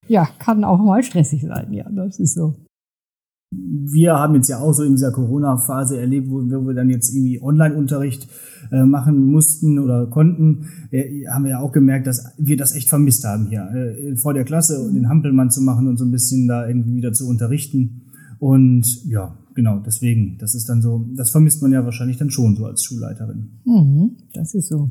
[0.07, 2.55] Ja, kann auch mal stressig sein, ja, das ist so.
[3.51, 7.43] Wir haben jetzt ja auch so in dieser Corona-Phase erlebt, wo, wir dann jetzt irgendwie
[7.43, 8.29] Online-Unterricht
[8.71, 12.89] äh, machen mussten oder konnten, äh, haben wir ja auch gemerkt, dass wir das echt
[12.89, 16.13] vermisst haben hier, äh, vor der Klasse und den Hampelmann zu machen und so ein
[16.13, 18.03] bisschen da irgendwie wieder zu unterrichten.
[18.39, 22.55] Und ja, genau, deswegen, das ist dann so, das vermisst man ja wahrscheinlich dann schon
[22.55, 23.61] so als Schulleiterin.
[23.65, 24.91] Mhm, das ist so.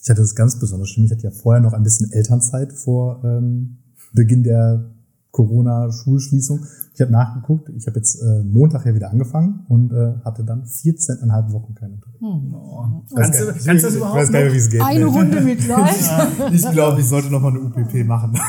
[0.00, 1.06] Ich hatte das ganz besonders schlimm.
[1.06, 3.78] Ich hatte ja vorher noch ein bisschen Elternzeit vor ähm,
[4.14, 4.94] Beginn der
[5.32, 6.64] Corona-Schulschließung.
[6.98, 7.68] Ich habe nachgeguckt.
[7.76, 11.94] Ich habe jetzt äh, Montag ja wieder angefangen und äh, hatte dann 14,5 Wochen keinen
[11.94, 12.18] Unterricht.
[12.20, 13.02] Oh.
[13.06, 14.56] Ich weiß Kannst, gar du, nicht- kannst du das ich überhaupt weiß gar nicht, wie
[14.58, 14.80] es geht.
[14.82, 15.10] Eine Nee.
[15.18, 15.94] Runde Mitleid.
[16.52, 18.32] Ich glaube, ich sollte noch mal eine UPP machen.
[18.32, 18.40] noch?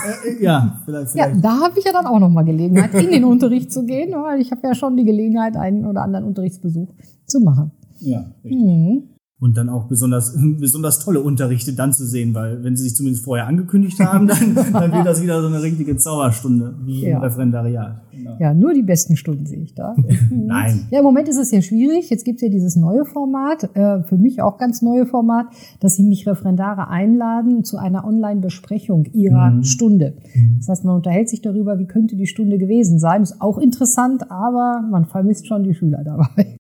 [0.42, 1.16] Ja, vielleicht.
[1.16, 1.46] Ja, vielleicht.
[1.46, 4.50] da habe ich ja dann auch nochmal Gelegenheit, in den Unterricht zu gehen, weil ich
[4.50, 6.92] habe ja schon die Gelegenheit, einen oder anderen Unterrichtsbesuch
[7.28, 7.70] zu machen.
[8.00, 8.60] Ja, richtig.
[8.66, 9.04] Mhm.
[9.42, 13.24] Und dann auch besonders, besonders tolle Unterrichte dann zu sehen, weil wenn sie sich zumindest
[13.24, 17.18] vorher angekündigt haben, dann, dann wird das wieder so eine richtige Zauberstunde, wie Ja.
[17.18, 18.02] im Referendariat.
[18.12, 18.36] Genau.
[18.38, 19.96] Ja, nur die besten Stunden sehe ich da.
[20.30, 20.88] Nein.
[20.92, 22.10] Ja, im Moment ist es ja schwierig.
[22.10, 25.46] Jetzt gibt es ja dieses neue Format, äh, für mich auch ganz neue Format,
[25.80, 29.64] dass sie mich Referendare einladen zu einer Online-Besprechung ihrer Mhm.
[29.64, 30.16] Stunde.
[30.58, 33.24] Das heißt, man unterhält sich darüber, wie könnte die Stunde gewesen sein.
[33.24, 36.58] Ist auch interessant, aber man vermisst schon die Schüler dabei.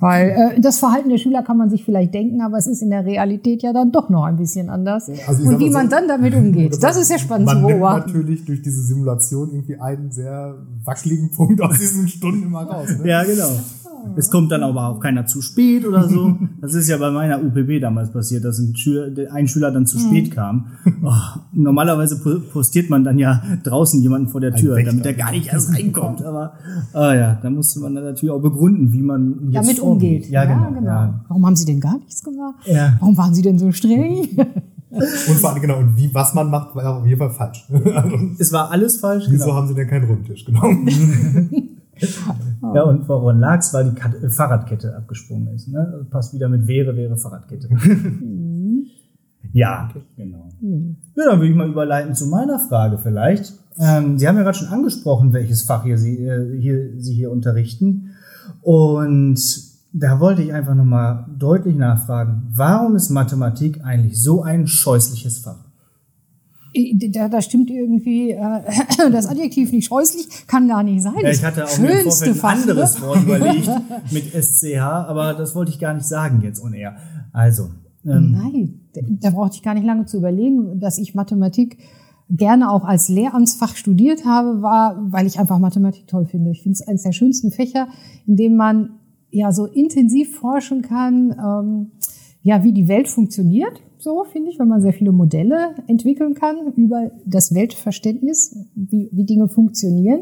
[0.00, 2.88] Weil äh, das Verhalten der Schüler kann man sich vielleicht denken, aber es ist in
[2.90, 5.10] der Realität ja dann doch noch ein bisschen anders.
[5.26, 7.78] Also Und wie so- man dann damit umgeht, das ist ja spannend Man zu nimmt
[7.80, 8.10] beobachten.
[8.12, 12.88] natürlich durch diese Simulation irgendwie einen sehr wackeligen Punkt aus diesen Stunden immer raus.
[12.98, 13.08] Ne?
[13.08, 13.50] Ja, genau.
[14.16, 16.36] Es kommt dann aber auch keiner zu spät oder so.
[16.60, 19.98] Das ist ja bei meiner UPB damals passiert, dass ein Schüler, ein Schüler dann zu
[19.98, 20.66] spät kam.
[21.02, 21.10] Oh,
[21.52, 25.46] normalerweise po- postiert man dann ja draußen jemanden vor der Tür, damit er gar nicht
[25.52, 26.22] erst reinkommt.
[26.22, 26.52] Aber
[26.92, 30.16] ah ja, da musste man dann natürlich auch begründen, wie man jetzt damit vorgeht.
[30.24, 30.30] umgeht.
[30.30, 30.80] Ja, genau.
[30.84, 31.24] Ja.
[31.28, 32.56] Warum haben Sie denn gar nichts gemacht?
[32.66, 32.96] Ja.
[33.00, 34.28] Warum waren Sie denn so streng?
[34.90, 37.64] Und vor allem, genau, und wie, was man macht, war auf jeden Fall falsch.
[37.94, 39.24] Also, Es war alles falsch.
[39.30, 39.56] Wieso Genau.
[39.56, 40.88] haben sie denn keinen Rundtisch genommen?
[42.74, 45.68] Ja, und woran lag's, weil die Kat äh, Fahrradkette abgesprungen ist.
[45.68, 46.06] Ne?
[46.10, 47.68] Passt wieder mit wäre, wäre Fahrradkette.
[49.52, 50.48] ja, genau.
[50.60, 53.54] Ja, dann würde ich mal überleiten zu meiner Frage vielleicht.
[53.78, 57.30] Ähm, Sie haben ja gerade schon angesprochen, welches Fach hier Sie, äh, hier, Sie hier
[57.30, 58.10] unterrichten.
[58.60, 59.40] Und
[59.92, 65.69] da wollte ich einfach nochmal deutlich nachfragen, warum ist Mathematik eigentlich so ein scheußliches Fach?
[67.12, 68.62] Da, da stimmt irgendwie äh,
[69.12, 71.14] das Adjektiv nicht scheußlich, kann gar nicht sein.
[71.20, 72.62] Ja, ich hatte auch mir im Schönste Vorfeld ein Fach, ne?
[72.62, 73.70] anderes Wort überlegt
[74.12, 76.96] mit SCH, aber das wollte ich gar nicht sagen jetzt on air.
[77.32, 77.70] Also,
[78.04, 81.78] ähm, Nein, da, da brauchte ich gar nicht lange zu überlegen, dass ich Mathematik
[82.30, 86.50] gerne auch als Lehramtsfach studiert habe, war, weil ich einfach Mathematik toll finde.
[86.50, 87.88] Ich finde es eines der schönsten Fächer,
[88.26, 89.00] in dem man
[89.30, 91.90] ja so intensiv forschen kann, ähm,
[92.42, 93.82] ja, wie die Welt funktioniert.
[94.00, 99.24] So finde ich, wenn man sehr viele Modelle entwickeln kann über das Weltverständnis, wie, wie
[99.24, 100.20] Dinge funktionieren.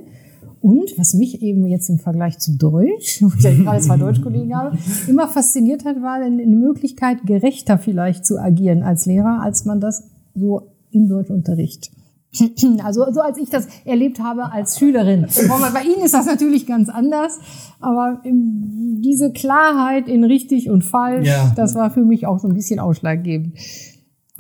[0.61, 4.57] Und was mich eben jetzt im Vergleich zu Deutsch, wo ich ja gerade zwei Deutschkollegen
[4.57, 4.77] habe,
[5.07, 10.03] immer fasziniert hat, war eine Möglichkeit, gerechter vielleicht zu agieren als Lehrer, als man das
[10.35, 11.93] so im Deutschunterricht.
[12.85, 15.27] Also so als ich das erlebt habe als Schülerin.
[15.73, 17.39] Bei Ihnen ist das natürlich ganz anders,
[17.81, 21.53] aber diese Klarheit in richtig und falsch, Ja.
[21.57, 23.55] das war für mich auch so ein bisschen ausschlaggebend.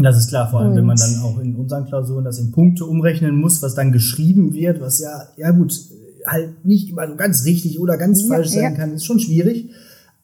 [0.01, 2.53] Das ist klar, vor allem, wenn man Und- dann auch in unseren Klausuren das in
[2.53, 5.72] Punkte umrechnen muss, was dann geschrieben wird, was ja, ja gut,
[6.26, 8.70] halt nicht immer so ganz richtig oder ganz Ja, falsch sein ja.
[8.72, 9.70] kann, ist schon schwierig.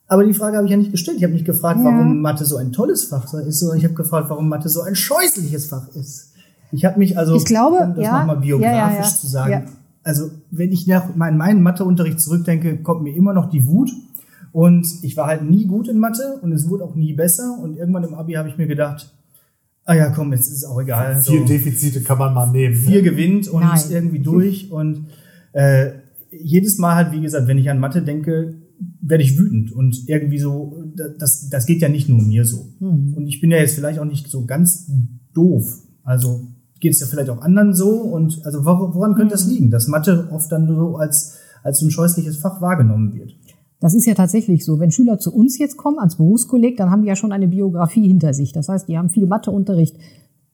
[0.07, 1.17] Aber die Frage habe ich ja nicht gestellt.
[1.17, 1.85] Ich habe nicht gefragt, Ja.
[1.85, 4.93] warum Mathe so ein tolles Fach ist, sondern ich habe gefragt, warum Mathe so ein
[4.95, 6.31] scheußliches Fach ist.
[6.71, 9.65] Ich habe mich also, Ich glaube, um das nochmal biografisch zu sagen.
[10.05, 13.91] Also wenn ich nach meinen, meinen Matheunterricht zurückdenke, kommt mir immer noch die Wut.
[14.51, 17.57] Und ich war halt nie gut in Mathe und es wurde auch nie besser.
[17.61, 19.11] Und irgendwann im Abi habe ich mir gedacht,
[19.83, 21.21] ah ja, komm, jetzt ist es auch egal.
[21.21, 22.75] Vier So, Defizite kann man mal nehmen.
[22.75, 23.81] vier gewinnt und Nein.
[23.89, 24.71] irgendwie durch.
[24.71, 25.07] Und
[25.51, 25.91] äh,
[26.31, 28.55] jedes Mal halt, wie gesagt, wenn ich an Mathe denke,
[29.01, 29.71] werde ich wütend.
[29.73, 30.83] Und irgendwie so,
[31.17, 32.67] das, das geht ja nicht nur mir so.
[32.79, 34.89] Und ich bin ja jetzt vielleicht auch nicht so ganz
[35.33, 35.65] doof.
[36.03, 36.47] Also
[36.85, 37.89] geht es ja vielleicht auch anderen so.
[37.89, 41.87] Und also wor- woran könnte das liegen, dass Mathe oft dann so als, als so
[41.87, 43.35] ein scheußliches Fach wahrgenommen wird?
[43.79, 44.79] Das ist ja tatsächlich so.
[44.79, 48.07] Wenn Schüler zu uns jetzt kommen, ans Berufskolleg, dann haben die ja schon eine Biografie
[48.07, 48.51] hinter sich.
[48.51, 49.97] Das heißt, die haben viel Matheunterricht,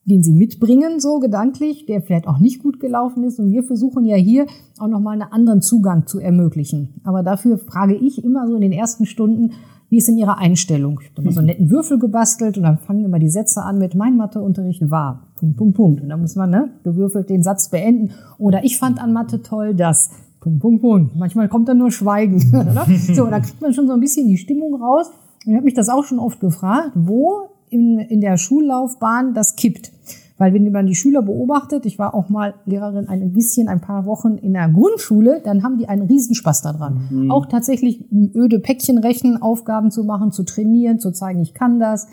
[0.06, 3.39] den sie mitbringen, so gedanklich, der vielleicht auch nicht gut gelaufen ist.
[3.39, 4.47] Und wir versuchen ja hier
[4.80, 7.02] auch nochmal einen anderen Zugang zu ermöglichen.
[7.04, 9.52] Aber dafür frage ich immer so in den ersten Stunden,
[9.91, 11.02] wie ist denn Ihre Einstellung?
[11.02, 13.78] Ich habe mal so einen netten Würfel gebastelt und dann fangen immer die Sätze an
[13.78, 15.28] mit mein Matheunterricht war.
[15.36, 16.02] Punkt, Punkt, Punkt.
[16.02, 18.12] Und dann muss man ne, gewürfelt den Satz beenden.
[18.38, 20.10] Oder ich fand an Mathe toll das.
[20.39, 21.16] Punkt, Punkt, Punkt.
[21.18, 22.38] Manchmal kommt dann nur Schweigen.
[22.54, 22.86] Oder?
[23.14, 25.12] So, da kriegt man schon so ein bisschen die Stimmung raus.
[25.45, 29.55] Und ich habe mich das auch schon oft gefragt, wo in, in der Schullaufbahn das
[29.55, 29.91] kippt.
[30.38, 34.07] Weil wenn man die Schüler beobachtet, ich war auch mal Lehrerin ein bisschen, ein paar
[34.07, 37.07] Wochen in der Grundschule, dann haben die einen Riesenspaß daran.
[37.11, 37.32] Mhm.
[37.32, 42.07] Auch tatsächlich öde Päckchen rechnen, Aufgaben zu machen, zu trainieren, zu zeigen, ich kann das.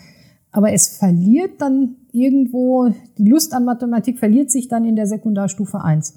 [0.52, 5.82] Aber es verliert dann irgendwo, die Lust an Mathematik verliert sich dann in der Sekundarstufe
[5.82, 6.14] 1.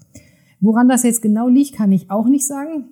[0.59, 2.89] Woran das jetzt genau liegt, kann ich auch nicht sagen.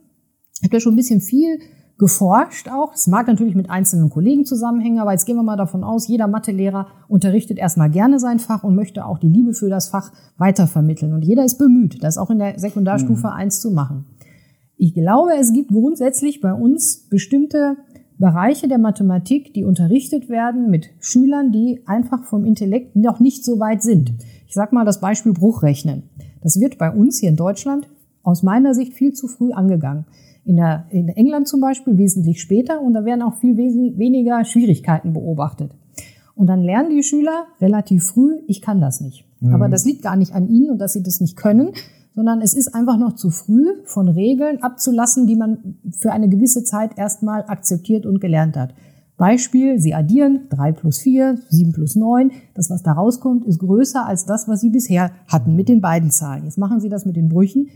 [0.53, 1.59] Ich habe da schon ein bisschen viel
[1.99, 2.93] geforscht auch.
[2.93, 6.27] Es mag natürlich mit einzelnen Kollegen zusammenhängen, aber jetzt gehen wir mal davon aus, jeder
[6.27, 11.13] Mathelehrer unterrichtet erstmal gerne sein Fach und möchte auch die Liebe für das Fach weitervermitteln.
[11.13, 14.05] Und jeder ist bemüht, das auch in der Sekundarstufe 1 zu machen.
[14.77, 17.75] Ich glaube, es gibt grundsätzlich bei uns bestimmte
[18.17, 23.59] Bereiche der Mathematik, die unterrichtet werden mit Schülern, die einfach vom Intellekt noch nicht so
[23.59, 24.13] weit sind.
[24.47, 26.03] Ich sage mal das Beispiel Bruchrechnen.
[26.41, 27.89] Das wird bei uns hier in Deutschland
[28.23, 30.05] aus meiner Sicht viel zu früh angegangen.
[30.45, 35.13] In, der, in England zum Beispiel wesentlich später und da werden auch viel weniger Schwierigkeiten
[35.13, 35.71] beobachtet.
[36.35, 39.25] Und dann lernen die Schüler relativ früh, ich kann das nicht.
[39.53, 41.71] Aber das liegt gar nicht an ihnen und dass sie das nicht können,
[42.15, 46.63] sondern es ist einfach noch zu früh von Regeln abzulassen, die man für eine gewisse
[46.63, 48.73] Zeit erstmal akzeptiert und gelernt hat.
[49.17, 52.31] Beispiel, Sie addieren 3 plus 4, 7 plus 9.
[52.53, 56.09] Das, was da rauskommt, ist größer als das, was Sie bisher hatten mit den beiden
[56.09, 56.45] Zahlen.
[56.45, 57.67] Jetzt machen Sie das mit den Brüchen.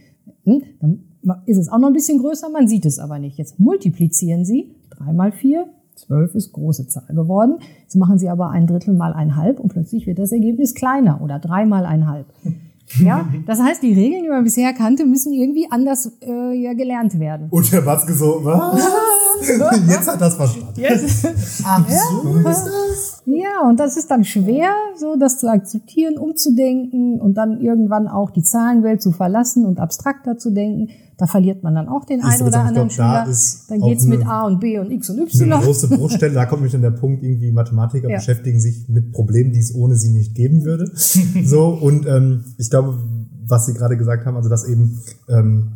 [0.45, 0.99] Hm, Dann
[1.45, 3.37] ist es auch noch ein bisschen größer, man sieht es aber nicht.
[3.37, 5.65] Jetzt multiplizieren Sie 3 mal 4,
[5.95, 7.59] 12 ist große Zahl geworden.
[7.83, 11.21] Jetzt machen Sie aber ein Drittel mal ein halb und plötzlich wird das Ergebnis kleiner
[11.21, 12.27] oder 3 mal ein halb.
[12.99, 17.17] Ja, das heißt, die Regeln, die man bisher kannte, müssen irgendwie anders äh, ja, gelernt
[17.19, 17.47] werden.
[17.49, 18.83] Und der Batzke so, was?
[19.87, 20.79] Jetzt hat das verstanden.
[20.79, 21.27] Jetzt.
[21.65, 23.23] Ach so ist das.
[23.25, 28.29] Ja, und das ist dann schwer, so das zu akzeptieren, umzudenken und dann irgendwann auch
[28.29, 30.89] die Zahlenwelt zu verlassen und abstrakter zu denken.
[31.17, 33.27] Da verliert man dann auch den Ich einen oder glaub, anderen da Schüler.
[33.31, 35.61] ist Dann geht's mit eine- A und B und X und Eine Y.
[35.61, 38.17] große Bruchstelle, da kommt nämlich dann der Punkt, irgendwie Mathematiker Ja.
[38.17, 40.91] beschäftigen sich mit Problemen, die es ohne sie nicht geben würde.
[41.45, 42.97] so, und ähm, ich glaube,
[43.45, 44.99] was Sie gerade gesagt haben, also dass eben
[45.29, 45.73] ähm,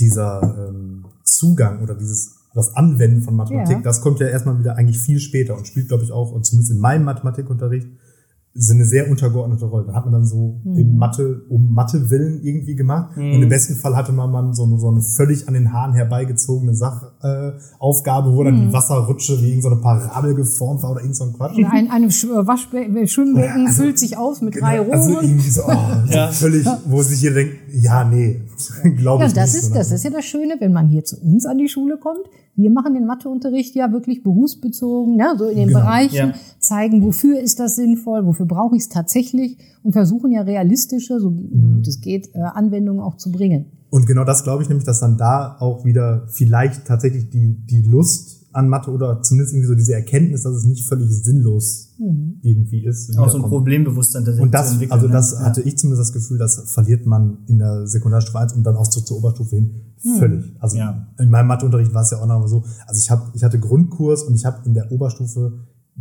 [0.00, 3.82] dieser ähm, Zugang oder dieses das Anwenden von Mathematik, Ja.
[3.82, 6.72] das kommt ja erstmal wieder eigentlich viel später und spielt, glaube ich, auch, und zumindest
[6.72, 7.86] in meinem Mathematikunterricht,
[8.54, 9.86] sind eine sehr untergeordnete Rolle.
[9.86, 10.76] Da hat man dann so Mhm.
[10.76, 13.16] in Mathe, um Mathe willen irgendwie gemacht.
[13.16, 13.32] Mhm.
[13.34, 15.94] Und im besten Fall hatte man, man so, eine, so eine völlig an den Haaren
[15.94, 18.66] herbeigezogene Sachaufgabe, äh, Aufgabe, wo dann Mhm.
[18.68, 21.56] die Wasserrutsche wie irgendeine so eine Parabel geformt war oder irgend so ein Quatsch.
[21.70, 25.24] Ein, ein Sch- Waschbe Schwimmbecken füllt sich aus mit drei Genau, also Rohren.
[25.24, 25.70] irgendwie so, oh,
[26.10, 26.28] Ja.
[26.30, 28.42] so völlig, wo sich jeder denkt, ja, nee,
[28.98, 29.62] glaube Ja, ich das nicht.
[29.62, 31.96] ist, so das ist ja das Schöne, wenn man hier zu uns an die Schule
[31.96, 32.20] kommt.
[32.54, 35.34] Wir machen den Matheunterricht ja wirklich berufsbezogen, ne?
[35.38, 35.80] so in den Genau.
[35.80, 36.34] Bereichen, Ja.
[36.58, 41.30] zeigen, wofür ist das sinnvoll, wofür brauche ich es tatsächlich und versuchen ja realistische, so
[41.30, 41.76] Mhm.
[41.76, 43.66] gut es geht, äh, Anwendungen auch zu bringen.
[43.90, 47.82] Und genau das glaube ich nämlich, dass dann da auch wieder vielleicht tatsächlich die, die
[47.82, 52.38] Lust an Mathe oder zumindest irgendwie so diese Erkenntnis, dass es nicht völlig sinnlos Mhm.
[52.42, 53.16] irgendwie ist.
[53.16, 53.44] Auch so ein.
[53.48, 55.12] Problembewusstsein tatsächlich Und das, also ne?
[55.12, 55.40] das Ja.
[55.44, 58.90] hatte ich zumindest das Gefühl, das verliert man in der Sekundarstufe 1 und dann auch
[58.90, 59.70] so zur Oberstufe hin
[60.18, 60.56] völlig.
[60.60, 61.06] Also Ja.
[61.20, 64.24] in meinem Matheunterricht war es ja auch noch so, also ich habe ich hatte Grundkurs
[64.24, 65.52] und ich habe in der Oberstufe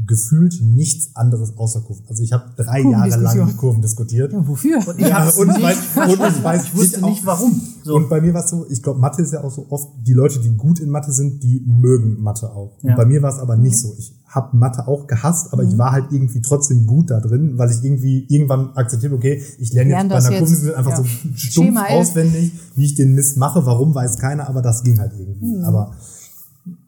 [0.05, 2.05] gefühlt nichts anderes außer Kurven.
[2.07, 4.31] Also ich habe drei Jahre lang Kurven diskutiert.
[4.31, 4.79] Ja, wofür?
[4.97, 5.77] Ich Ja, und ich weiß,
[6.07, 7.61] und ich weiß Ich wusste nicht warum.
[7.83, 7.95] So.
[7.95, 10.13] Und bei mir war es so, ich glaube, Mathe ist ja auch so oft, die
[10.13, 12.77] Leute, die gut in Mathe sind, die mögen Mathe auch.
[12.83, 12.91] Ja.
[12.91, 13.93] Und bei mir war es aber nicht so.
[13.97, 17.69] Ich habe Mathe auch gehasst, aber ich war halt irgendwie trotzdem gut da drin, weil
[17.69, 20.61] ich irgendwie irgendwann akzeptiert, okay, ich lerne jetzt Lern bei das einer jetzt.
[20.61, 20.97] Kurve einfach Ja.
[20.97, 24.99] so stumpf Schema auswendig, wie ich den Mist mache, warum weiß keiner, aber das ging
[25.01, 25.61] halt irgendwie.
[25.65, 25.91] Aber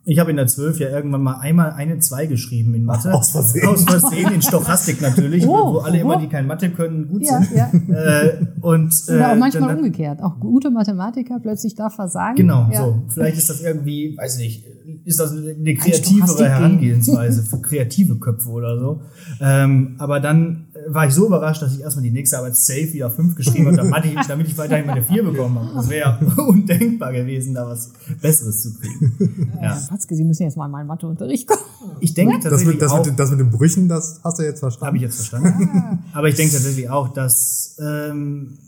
[0.04, 3.12] Ich habe in der 12 ja irgendwann mal einmal eine 2 geschrieben in Mathe.
[3.12, 3.66] Aus Versehen.
[3.68, 6.00] Aus Versehen, in Stochastik natürlich, Oh, wo alle oh.
[6.02, 7.56] immer, die kein Mathe können, gut Ja, sind.
[7.56, 7.70] ja.
[7.94, 10.22] Äh, und, Oder auch äh, manchmal dann- umgekehrt.
[10.22, 12.36] Auch gute Mathematiker plötzlich da versagen.
[12.36, 12.84] Genau, ja.
[12.84, 13.02] so.
[13.08, 14.64] Vielleicht ist das irgendwie, weiß ich nicht,
[15.04, 19.00] ist das eine kreativere Herangehensweise für kreative Köpfe oder so.
[19.40, 22.92] Ähm, aber dann äh, war ich so überrascht, dass ich erstmal die nächste Arbeit safe
[22.92, 25.74] wieder fünf geschrieben habe, damit ich, damit ich weiterhin meine vier bekommen habe.
[25.74, 29.50] Das wäre ja undenkbar gewesen, da was Besseres zu kriegen.
[29.56, 29.74] Ja.
[29.74, 29.82] Ja.
[29.88, 31.60] Patzke, Sie müssen jetzt mal in meinen Matheunterricht kommen.
[32.00, 34.42] Ich denke das tatsächlich mit, das, auch, mit, das mit den Brüchen, das hast du
[34.42, 34.86] jetzt verstanden.
[34.86, 36.04] Habe ich jetzt verstanden.
[36.12, 38.58] Aber ich denke tatsächlich auch, dass ähm,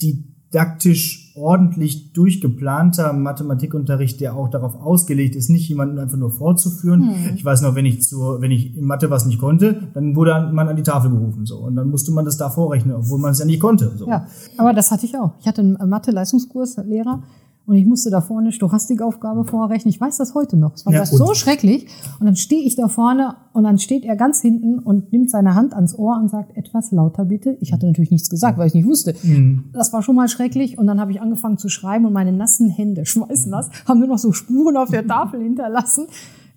[0.00, 7.14] didaktisch ordentlich durchgeplanter Mathematikunterricht, der auch darauf ausgelegt ist, nicht jemanden einfach nur vorzuführen.
[7.14, 7.36] Hm.
[7.36, 10.50] Ich weiß noch, wenn ich zu, wenn ich in Mathe was nicht konnte, dann wurde
[10.52, 13.32] man an die Tafel gerufen so und dann musste man das da vorrechnen, obwohl man
[13.32, 13.92] es ja nicht konnte.
[13.96, 14.06] So.
[14.06, 14.26] Ja,
[14.56, 15.32] aber das hatte ich auch.
[15.40, 17.22] Ich hatte einen Mathe-Leistungskurslehrer
[17.64, 19.90] und ich musste da vorne eine Stochastikaufgabe vorrechnen.
[19.90, 20.74] Ich weiß das heute noch.
[20.74, 21.86] Es war Ja, so schrecklich.
[22.18, 25.54] Und dann stehe ich da vorne und dann steht er ganz hinten und nimmt seine
[25.54, 27.56] Hand ans Ohr und sagt, etwas lauter bitte.
[27.60, 29.14] Ich hatte natürlich nichts gesagt, weil ich nicht wusste.
[29.22, 29.70] Mhm.
[29.72, 30.76] Das war schon mal schrecklich.
[30.76, 34.18] Und dann habe ich angefangen zu schreiben und meine nassen Hände, schweißnass, haben nur noch
[34.18, 36.06] so Spuren auf der Tafel hinterlassen.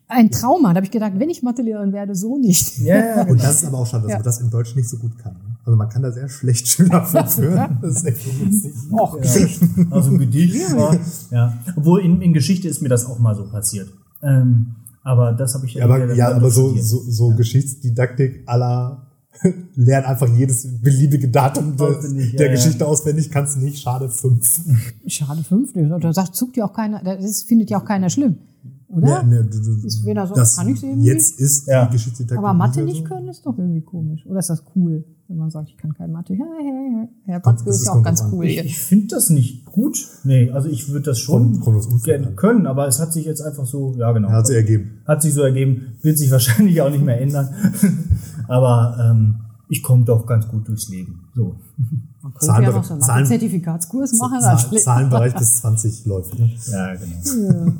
[0.08, 0.70] Ein Trauma.
[0.70, 2.78] Da habe ich gedacht, wenn ich Mathelehrerin werde, so nicht.
[2.80, 4.18] Ja, ja, Und das ist aber auch schade, dass Ja.
[4.18, 5.34] man das in Deutsch nicht so gut kann.
[5.34, 5.58] ne?
[5.66, 7.80] Also man kann da sehr schlecht Schüler vorführen.
[7.82, 8.74] Das ist echt ungünstig.
[8.92, 10.56] Och, Ja, also ein Gedicht.
[10.56, 10.96] Ja.
[11.32, 11.54] ja.
[11.76, 13.90] Obwohl in, in Geschichte ist mir das auch mal so passiert.
[14.22, 19.08] Ähm, aber das habe ich Ja, aber, ja, aber so, so, so Geschichtsdidaktik aller
[19.76, 22.52] lernen einfach jedes beliebige Datum der, Auswendig, ja, der ja.
[22.54, 24.62] Geschichte auswendig, kannst du nicht, schade fünf.
[25.08, 25.74] schade fünf.
[25.74, 28.38] Da sagt, zuckt ja auch keiner, das findet ja auch keiner schlimm.
[28.88, 29.24] Oder?
[29.24, 31.86] Nee, du, du, Ist weder so, das kann ich's eben jetzt ist Ja.
[31.88, 33.04] die Geschichtsdidaktik Aber Mathe nicht so.
[33.04, 34.26] können ist doch irgendwie komisch.
[34.28, 36.34] Oder ist das cool, wenn man sagt, ich kann kein Mathe?
[36.34, 37.08] Ja, ja, ja.
[37.26, 38.66] Herr Batzke es ist ja auch ganz cool Ich, hier.
[38.66, 39.98] ich finde das nicht gut.
[40.24, 41.60] Nee, also ich würde das schon
[42.04, 44.30] gerne können, aber es hat sich jetzt einfach so, ja genau.
[44.30, 45.00] Hat sich ergeben.
[45.08, 47.50] Hat sich so ergeben, wird sich wahrscheinlich auch nicht mehr ändern.
[48.48, 49.36] aber ähm,
[49.68, 51.28] ich komme doch ganz gut durchs Leben.
[51.36, 51.56] So.
[52.22, 54.40] Man könnte ja noch so einen Zahlen- Zertifikatskurs machen.
[54.42, 54.84] Zahl, als Lehrer.
[54.84, 56.38] Zahlenbereich bis 20 läuft.
[56.40, 56.52] Ne?
[56.72, 57.72] Ja, genau.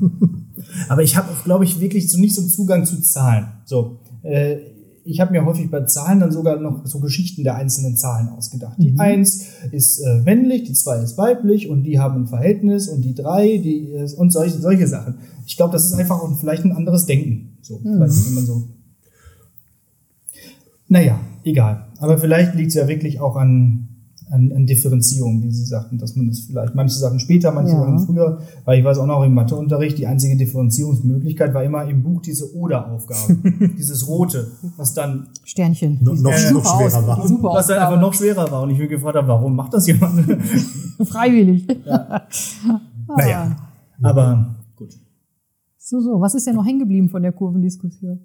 [0.90, 3.48] Aber ich habe, glaube ich, wirklich so nicht so einen Zugang zu Zahlen.
[3.66, 4.58] So, äh,
[5.08, 8.76] ich habe mir häufig bei Zahlen dann sogar noch so Geschichten der einzelnen Zahlen ausgedacht.
[8.80, 13.04] Die eins ist äh, männlich, die zwei ist weiblich und die haben ein Verhältnis und
[13.04, 15.20] die drei, die ist, und solche, solche Sachen.
[15.46, 17.58] Ich glaube, das ist einfach auch vielleicht ein anderes Denken.
[17.62, 18.68] So, vielleicht, wenn man so.
[20.88, 21.86] Naja, egal.
[22.00, 23.95] Aber vielleicht liegt es ja wirklich auch an,
[24.32, 27.80] an, an Differenzierung, wie Sie sagten, dass man das vielleicht manche Sachen später, manche Ja.
[27.82, 32.02] Sachen früher, weil ich weiß auch noch im Matheunterricht, die einzige Differenzierungsmöglichkeit war immer im
[32.04, 33.38] Buch diese Oder-Aufgabe,
[33.78, 34.48] dieses Rote,
[34.78, 36.00] was dann, Sternchen.
[36.02, 37.28] No- noch- Die noch schwerer war.
[37.28, 39.86] Super was dann einfach noch schwerer war und ich mir gefragt habe, warum macht das
[39.88, 40.20] jemand?
[41.08, 41.68] Freiwillig.
[43.08, 43.56] naja,
[44.02, 44.94] aber gut.
[45.78, 46.20] So, so.
[46.20, 48.20] Was ist denn noch hängen geblieben von der Kurvendiskussion?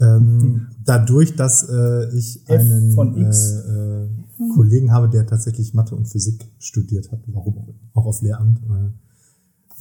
[0.00, 3.50] Ähm, dadurch, dass äh, ich F einen von X.
[3.52, 3.70] Äh,
[4.04, 4.08] äh,
[4.54, 7.56] Kollegen habe, der tatsächlich Mathe und Physik studiert hat, warum
[7.94, 8.90] auch, auf Lehramt, äh,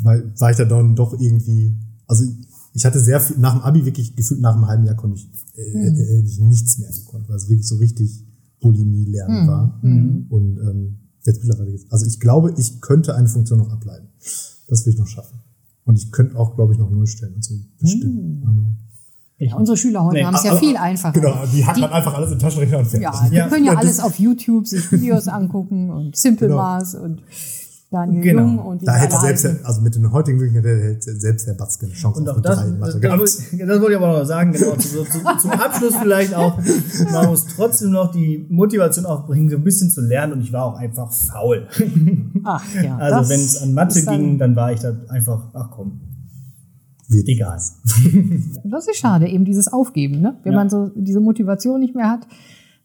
[0.03, 1.76] weil, war ich da dann doch irgendwie,
[2.07, 2.26] also
[2.74, 5.30] ich hatte sehr viel, nach dem Abi wirklich gefühlt nach einem halben Jahr konnte ich,
[5.57, 5.95] äh, Hm.
[5.95, 8.26] hätte ich nichts mehr gekonnt, weil es wirklich so richtig
[8.62, 9.47] Bulimie lernen Hm.
[9.47, 9.80] war.
[10.30, 10.95] Und ähm,
[11.26, 11.86] jetzt mittlerweile, geht's.
[11.91, 14.07] also ich glaube, ich könnte eine Funktion noch ableiten.
[14.68, 15.39] Das will ich noch schaffen.
[15.86, 18.78] Und ich könnte auch, glaube ich, noch Nullstellen und so bestimmen.
[19.41, 21.13] Ja, unsere Schüler heute Nee, haben es ja aber- viel einfacher.
[21.13, 23.01] Genau, die hacken dann einfach alles in den Taschenrechner und fertig.
[23.03, 26.59] Ja, die Ja, können ja, ja, alles auf YouTube sich Videos angucken und Simple Genau.
[26.61, 27.21] Maß und
[27.91, 28.41] Daniel Genau.
[28.41, 31.53] Jung und wie Da hätte selbst, der, also mit den heutigen Möglichkeiten hätte selbst der
[31.53, 34.75] Batzke eine Chance Und auf das, drei das, das wollte ich aber noch sagen, genau,
[34.75, 36.59] zu, zu, zum Abschluss vielleicht auch,
[37.11, 40.65] man muss trotzdem noch die Motivation aufbringen, so ein bisschen zu lernen und ich war
[40.65, 41.65] auch einfach faul.
[42.43, 45.47] Ach ja, das Also wenn es an Mathe dann- ging, dann war ich da einfach,
[45.53, 46.01] ach komm,
[47.10, 47.60] Wird- egal.
[48.64, 50.38] Das ist schade, eben dieses Aufgeben, ne?
[50.43, 50.60] Wenn Ja.
[50.60, 52.28] man so diese Motivation nicht mehr hat,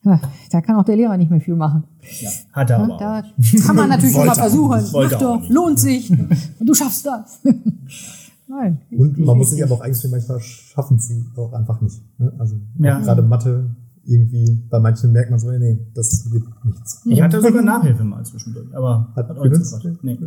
[0.02, 0.20] ja,
[0.50, 1.84] da kann auch der Lehrer nicht mehr viel machen.
[2.20, 2.98] Ja, hat er aber auch.
[2.98, 3.22] Da
[3.66, 6.12] kann man natürlich immer auch versuchen, mach auch doch, lohnt sich,
[6.60, 7.40] du schaffst das.
[8.46, 8.78] Nein.
[8.90, 12.02] Und richtig, man muss sich aber auch eingestehen, manchmal schaffen sie auch einfach nicht.
[12.18, 12.32] Ne?
[12.38, 12.98] Also Ja.
[12.98, 13.70] auch gerade Mathe,
[14.06, 17.00] irgendwie, bei manchen merkt man so, nee, das wird nichts.
[17.06, 19.98] Ich hatte sogar Nachhilfe mal zwischendurch, aber Hat hat, auch nichts gebracht.
[20.02, 20.18] Nee.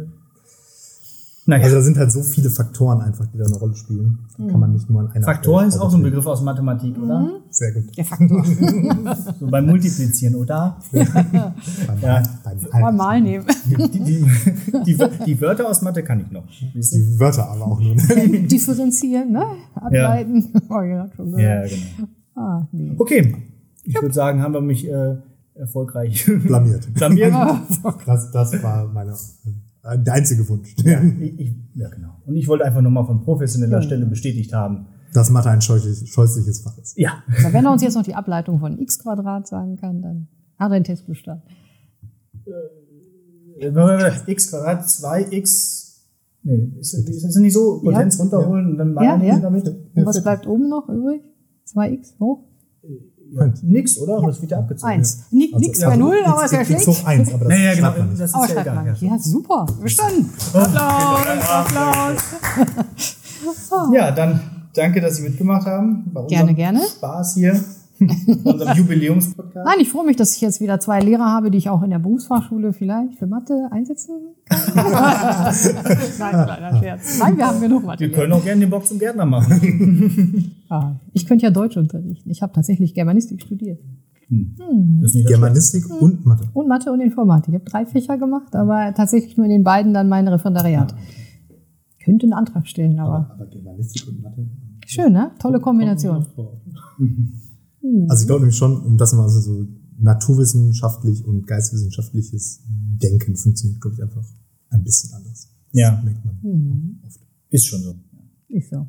[1.49, 4.19] Naja, Also da sind halt so viele Faktoren einfach, die da eine Rolle spielen.
[4.37, 6.03] Da kann man nicht nur an einer Faktor ist auch so ein.
[6.03, 7.39] Begriff aus Mathematik, oder?
[7.49, 7.97] Sehr gut.
[7.97, 8.43] Der Faktor.
[9.39, 10.77] So beim Multiplizieren, oder?
[10.91, 11.07] Beim,
[12.01, 12.23] Ja.
[12.43, 12.97] beim Mal Alten.
[12.97, 13.45] mal nehmen.
[13.65, 14.25] Die, die,
[14.85, 16.43] die, die Wörter aus Mathe kann ich noch.
[16.73, 17.95] Die Wörter aber auch nur.
[17.95, 19.45] Differenzieren, ne?
[19.75, 20.49] Ableiten.
[20.69, 22.07] Oh, ja, schon Ja, genau.
[22.35, 22.93] Ah, nee.
[22.97, 23.35] Okay,
[23.85, 25.15] ich würde sagen, haben wir mich äh,
[25.55, 26.93] erfolgreich Blamiert.
[26.93, 27.33] blamiert.
[28.05, 29.13] Das, das war meine,
[29.95, 30.75] der einzige Wunsch.
[30.83, 32.09] Ja, ich, ja, genau.
[32.25, 34.87] Und ich wollte einfach nochmal von professioneller Stelle bestätigt haben.
[35.13, 36.97] Dass Mathe ein scheußlich, scheußliches Fach ist.
[36.97, 40.27] Ja, Na, Wenn er uns jetzt noch die Ableitung von x Quadrat sagen kann, dann
[40.59, 41.43] hat er den Test bestanden.
[43.59, 45.85] Äh, x Quadrat 2x.
[46.43, 47.81] Nee, ist, ist das nicht so?
[47.81, 48.23] Potenz Ja.
[48.23, 49.39] runterholen und dann mal Ja, ja.
[49.39, 49.67] damit?
[49.67, 51.21] Und was bleibt oben noch übrig?
[51.73, 52.43] 2x hoch?
[53.33, 54.21] Ja, nix, oder?
[54.25, 54.91] Das wird ja abgezogen.
[54.93, 55.19] 1.
[55.31, 57.07] Ni Also, nix bei 0, aber ist ja X hoch schlecht.
[57.07, 57.91] 1, aber das Naja, genau.
[57.91, 58.21] man nicht.
[58.21, 58.75] Das ist Aber ja schreibt egal.
[58.75, 58.91] man Ja.
[58.91, 59.01] nicht.
[59.03, 59.65] Ja, super.
[59.81, 60.29] Bestanden.
[60.53, 62.21] Applaus.
[63.47, 63.93] Applaus.
[63.93, 64.39] Ja, dann
[64.73, 66.09] danke, dass Sie mitgemacht haben.
[66.13, 66.81] Bei Gerne, gerne.
[66.87, 67.63] Spaß hier.
[68.43, 69.65] Unserem Jubiläumspodcast.
[69.65, 71.89] Nein, ich freue mich, dass ich jetzt wieder zwei Lehrer habe, die ich auch in
[71.89, 74.59] der Berufsfachschule vielleicht für Mathe einsetzen kann.
[74.75, 77.19] Nein, kleiner Scherz.
[77.19, 78.01] Nein, wir haben genug Mathe.
[78.01, 80.53] Wir können auch gerne den Bock zum Gärtner machen.
[80.69, 82.29] Ah, ich könnte ja Deutsch unterrichten.
[82.29, 83.79] Ich habe tatsächlich Germanistik studiert.
[84.29, 86.49] Das ist nicht Germanistik und Mathe.
[86.51, 87.53] Und Mathe und Informatik.
[87.53, 90.93] Ich habe drei Fächer gemacht, aber tatsächlich nur in den beiden dann mein Referendariat.
[92.03, 94.45] Könnte einen Antrag stellen, aber Aber Germanistik und Mathe.
[94.85, 95.31] schön, ne?
[95.39, 96.25] Tolle Kombination.
[98.09, 99.67] Also ich glaube nämlich schon, um das mal also so
[99.99, 102.61] naturwissenschaftlich und geistwissenschaftliches
[103.01, 104.25] Denken funktioniert, glaube ich, einfach
[104.69, 105.49] ein bisschen anders.
[105.71, 106.39] Ja, Merkt man.
[106.41, 107.01] Hm.
[107.49, 107.95] ist schon so.
[108.49, 108.87] Ist so.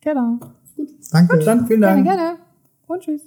[0.00, 0.40] Genau.
[1.10, 1.38] Danke.
[1.44, 2.06] Dann vielen Gerne, Dank.
[2.06, 2.38] gerne.
[2.86, 3.22] Und tschüss.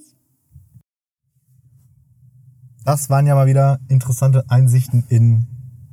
[2.85, 5.45] Das waren ja mal wieder interessante Einsichten in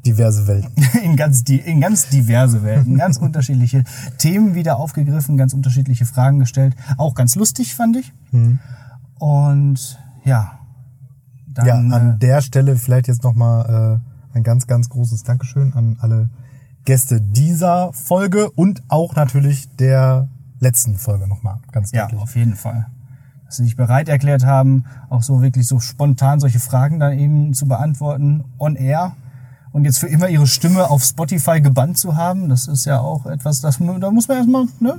[0.04, 0.72] diverse Welten.
[1.04, 3.84] in ganz, in ganz diverse Welten, ganz unterschiedliche
[4.18, 6.74] Themen wieder aufgegriffen, ganz unterschiedliche Fragen gestellt.
[6.96, 8.12] Auch ganz lustig, fand ich.
[9.20, 10.58] Und ja,
[11.46, 14.00] dann, ja, an äh, der Stelle vielleicht jetzt nochmal
[14.32, 16.30] äh, ein ganz, ganz großes Dankeschön an alle
[16.86, 21.58] Gäste dieser Folge und auch natürlich der letzten Folge nochmal.
[21.70, 22.20] Ganz ja, deutlich.
[22.22, 22.86] auf jeden Fall.
[23.44, 27.52] Dass sie sich bereit erklärt haben, auch so wirklich so spontan solche Fragen dann eben
[27.52, 29.16] zu beantworten, on air.
[29.72, 33.26] Und jetzt für immer ihre Stimme auf Spotify gebannt zu haben, das ist ja auch
[33.26, 34.96] etwas, das, da muss man erstmal ne,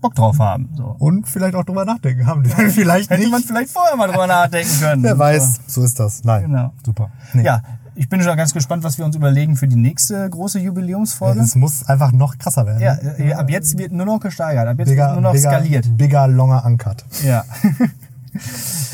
[0.00, 0.68] Bock drauf haben.
[0.76, 0.94] So.
[0.98, 2.44] Und vielleicht auch drüber nachdenken haben.
[2.70, 3.30] vielleicht Hätte nicht.
[3.30, 5.02] man vielleicht vorher mal drüber nachdenken können.
[5.02, 6.24] Wer weiß, so ist das.
[6.24, 6.42] Nein.
[6.42, 6.72] Genau.
[6.84, 7.10] Super.
[7.32, 7.44] Nee.
[7.44, 7.62] Ja,
[7.94, 11.40] ich bin schon ganz gespannt, was wir uns überlegen für die nächste große Jubiläumsfolge.
[11.40, 12.80] Es muss einfach noch krasser werden.
[12.80, 15.96] Ja, ab jetzt wird nur noch gesteigert, ab jetzt Bigger, wird nur noch bigger, skaliert.
[15.98, 17.04] Bigger, longer uncut.
[17.24, 17.44] Ja.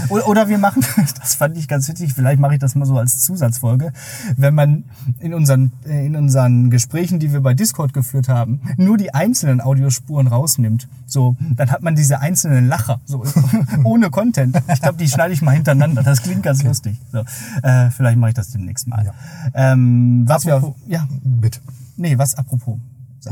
[0.08, 0.84] Oder, oder wir machen,
[1.20, 3.92] das fand ich ganz witzig, vielleicht mache ich das mal so als Zusatzfolge,
[4.36, 4.84] wenn man
[5.20, 9.60] in unseren, äh, in unseren Gesprächen, die wir bei Discord geführt haben, nur die einzelnen
[9.60, 10.88] Audiospuren rausnimmt.
[11.06, 13.24] So, dann hat man diese einzelnen Lacher, so
[13.84, 14.56] ohne Content.
[14.72, 16.02] Ich glaube, die schneide ich mal hintereinander.
[16.02, 16.98] Das klingt ganz lustig.
[17.12, 17.24] So,
[17.62, 19.12] äh, vielleicht mache ich das demnächst mal.
[19.54, 21.60] Ähm, was wir, auf- ja, Bitte.
[21.96, 22.78] nee, was apropos.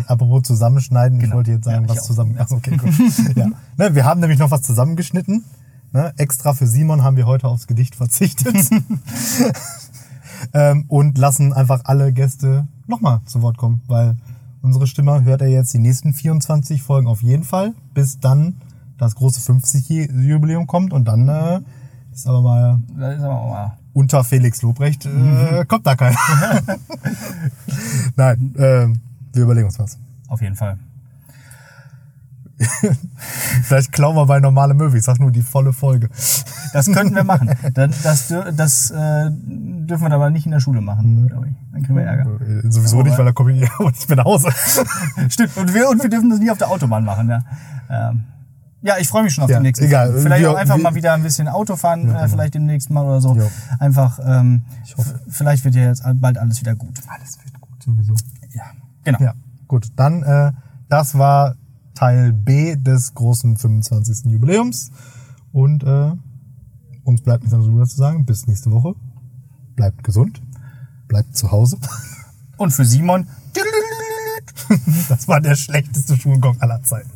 [0.07, 1.37] Apropos zusammenschneiden, ich Genau.
[1.37, 2.39] wollte jetzt sagen, Ja, ich was zusammen.
[2.39, 2.93] Achso, okay, gut.
[3.37, 3.49] ja.
[3.77, 5.45] ne, wir haben nämlich noch was zusammengeschnitten.
[5.93, 8.57] Ne, extra für Simon haben wir heute aufs Gedicht verzichtet.
[10.55, 14.17] ähm, und lassen einfach alle Gäste nochmal zu Wort kommen, weil
[14.63, 18.57] unsere Stimme hört er jetzt die nächsten 24 Folgen auf jeden Fall, bis dann
[18.97, 21.61] das große 50-Jubiläum kommt und dann äh,
[22.13, 26.17] ist aber mal Das ist aber mal unter Felix Lobrecht äh, kommt da keiner.
[28.17, 29.01] Nein, ähm,
[29.33, 29.99] wir überlegen uns was.
[30.29, 30.79] auf jeden Fall.
[33.63, 34.75] Vielleicht klauen wir bei normale.
[34.97, 36.09] Ich sag nur die volle Folge.
[36.73, 37.51] Das könnten wir machen.
[37.75, 41.55] Das, das, das äh, dürfen wir aber nicht in der Schule machen, glaube ich.
[41.73, 42.41] Dann kriegen wir Ärger.
[42.41, 44.51] Äh, Sowieso nicht, weil da komme ich aber nicht mehr nach Hause.
[45.29, 45.57] Stimmt.
[45.57, 47.29] Und wir, und wir dürfen das nicht auf der Autobahn machen.
[47.29, 47.41] Ja,
[47.91, 48.25] ähm,
[48.83, 49.85] ja ich freue mich schon auf Ja, die nächste.
[49.85, 50.13] egal.
[50.19, 53.35] Vielleicht auch einfach mal wieder ein bisschen Auto fahren, äh, vielleicht demnächst mal oder so.
[53.37, 53.45] Ja.
[53.79, 54.63] Einfach, ähm,
[54.97, 55.15] hoffe.
[55.15, 56.99] f- vielleicht wird ja jetzt bald alles wieder gut.
[57.09, 58.15] Alles wird gut, sowieso.
[58.55, 58.65] Ja,
[59.05, 59.19] genau.
[59.21, 59.35] Ja,
[59.69, 59.89] gut.
[59.97, 60.53] Dann, äh,
[60.89, 61.55] das war
[61.95, 64.33] Teil B des großen 25.
[64.33, 64.91] Jubiläums.
[65.53, 66.13] Und äh,
[67.05, 68.25] uns bleibt nichts anderes zu sagen.
[68.25, 68.95] Bis nächste Woche.
[69.77, 70.43] Bleibt gesund.
[71.09, 71.79] Bleibt zu Hause.
[72.57, 73.27] Und für Simon,
[75.09, 77.11] Das war der schlechteste Schulgong aller Zeiten.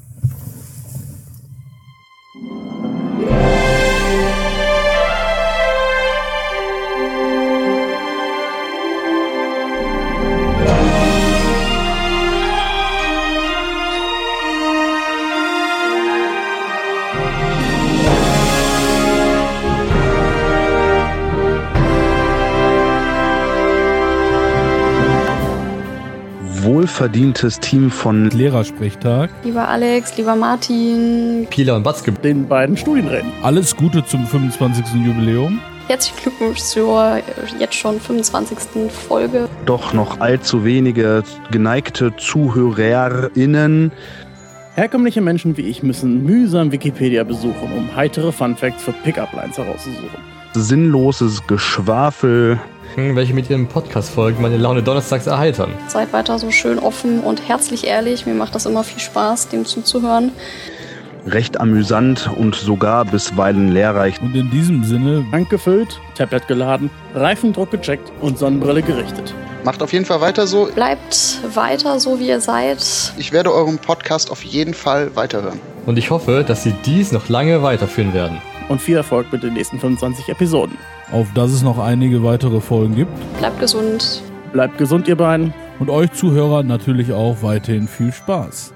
[26.96, 29.28] Wohlverdientes Team von Lehrersprechtag.
[29.44, 32.10] Lieber Alex, lieber Martin, Pila und Batzke.
[32.10, 33.30] Den beiden Studienräten.
[33.42, 34.86] Alles Gute zum 25.
[35.04, 35.60] Jubiläum.
[35.88, 37.22] herzlichen Glückwunsch zur äh,
[37.58, 38.90] jetzt schon 25.
[38.90, 39.46] Folge.
[39.66, 43.92] doch noch allzu wenige geneigte ZuhörerInnen.
[44.74, 50.18] Herkömmliche Menschen wie ich müssen mühsam Wikipedia besuchen, um heitere Funfacts für Pickup-Lines herauszusuchen.
[50.54, 52.58] Sinnloses Geschwafel.
[52.94, 55.72] Hm, welche mit ihren Podcast-Folgen meine Laune donnerstags erheitern.
[55.88, 58.26] Seid weiter so schön offen und herzlich ehrlich.
[58.26, 60.32] Mir macht das immer viel Spaß, dem zuzuhören.
[61.26, 64.22] Recht amüsant und sogar bisweilen lehrreich.
[64.22, 69.34] Und in diesem Sinne, Tank gefüllt, Tablet geladen, Reifendruck gecheckt und Sonnenbrille gerichtet.
[69.64, 70.66] Macht auf jeden Fall weiter so.
[70.72, 72.78] Bleibt weiter so, wie ihr seid.
[73.18, 75.58] Ich werde euren Podcast auf jeden Fall weiterhören.
[75.86, 78.40] Und ich hoffe, dass sie dies noch lange weiterführen werden.
[78.68, 80.76] Und viel Erfolg mit den nächsten 25 Episoden.
[81.12, 83.12] auf dass es noch einige weitere Folgen gibt.
[83.38, 84.22] Bleibt gesund.
[84.52, 85.54] Bleibt gesund, ihr beiden.
[85.78, 88.72] Und euch Zuhörer natürlich auch weiterhin viel Spaß.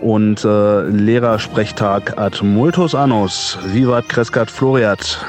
[0.00, 3.56] und äh, Lehrersprechtag ad multos annos.
[3.72, 5.24] Vivat crescat floriat.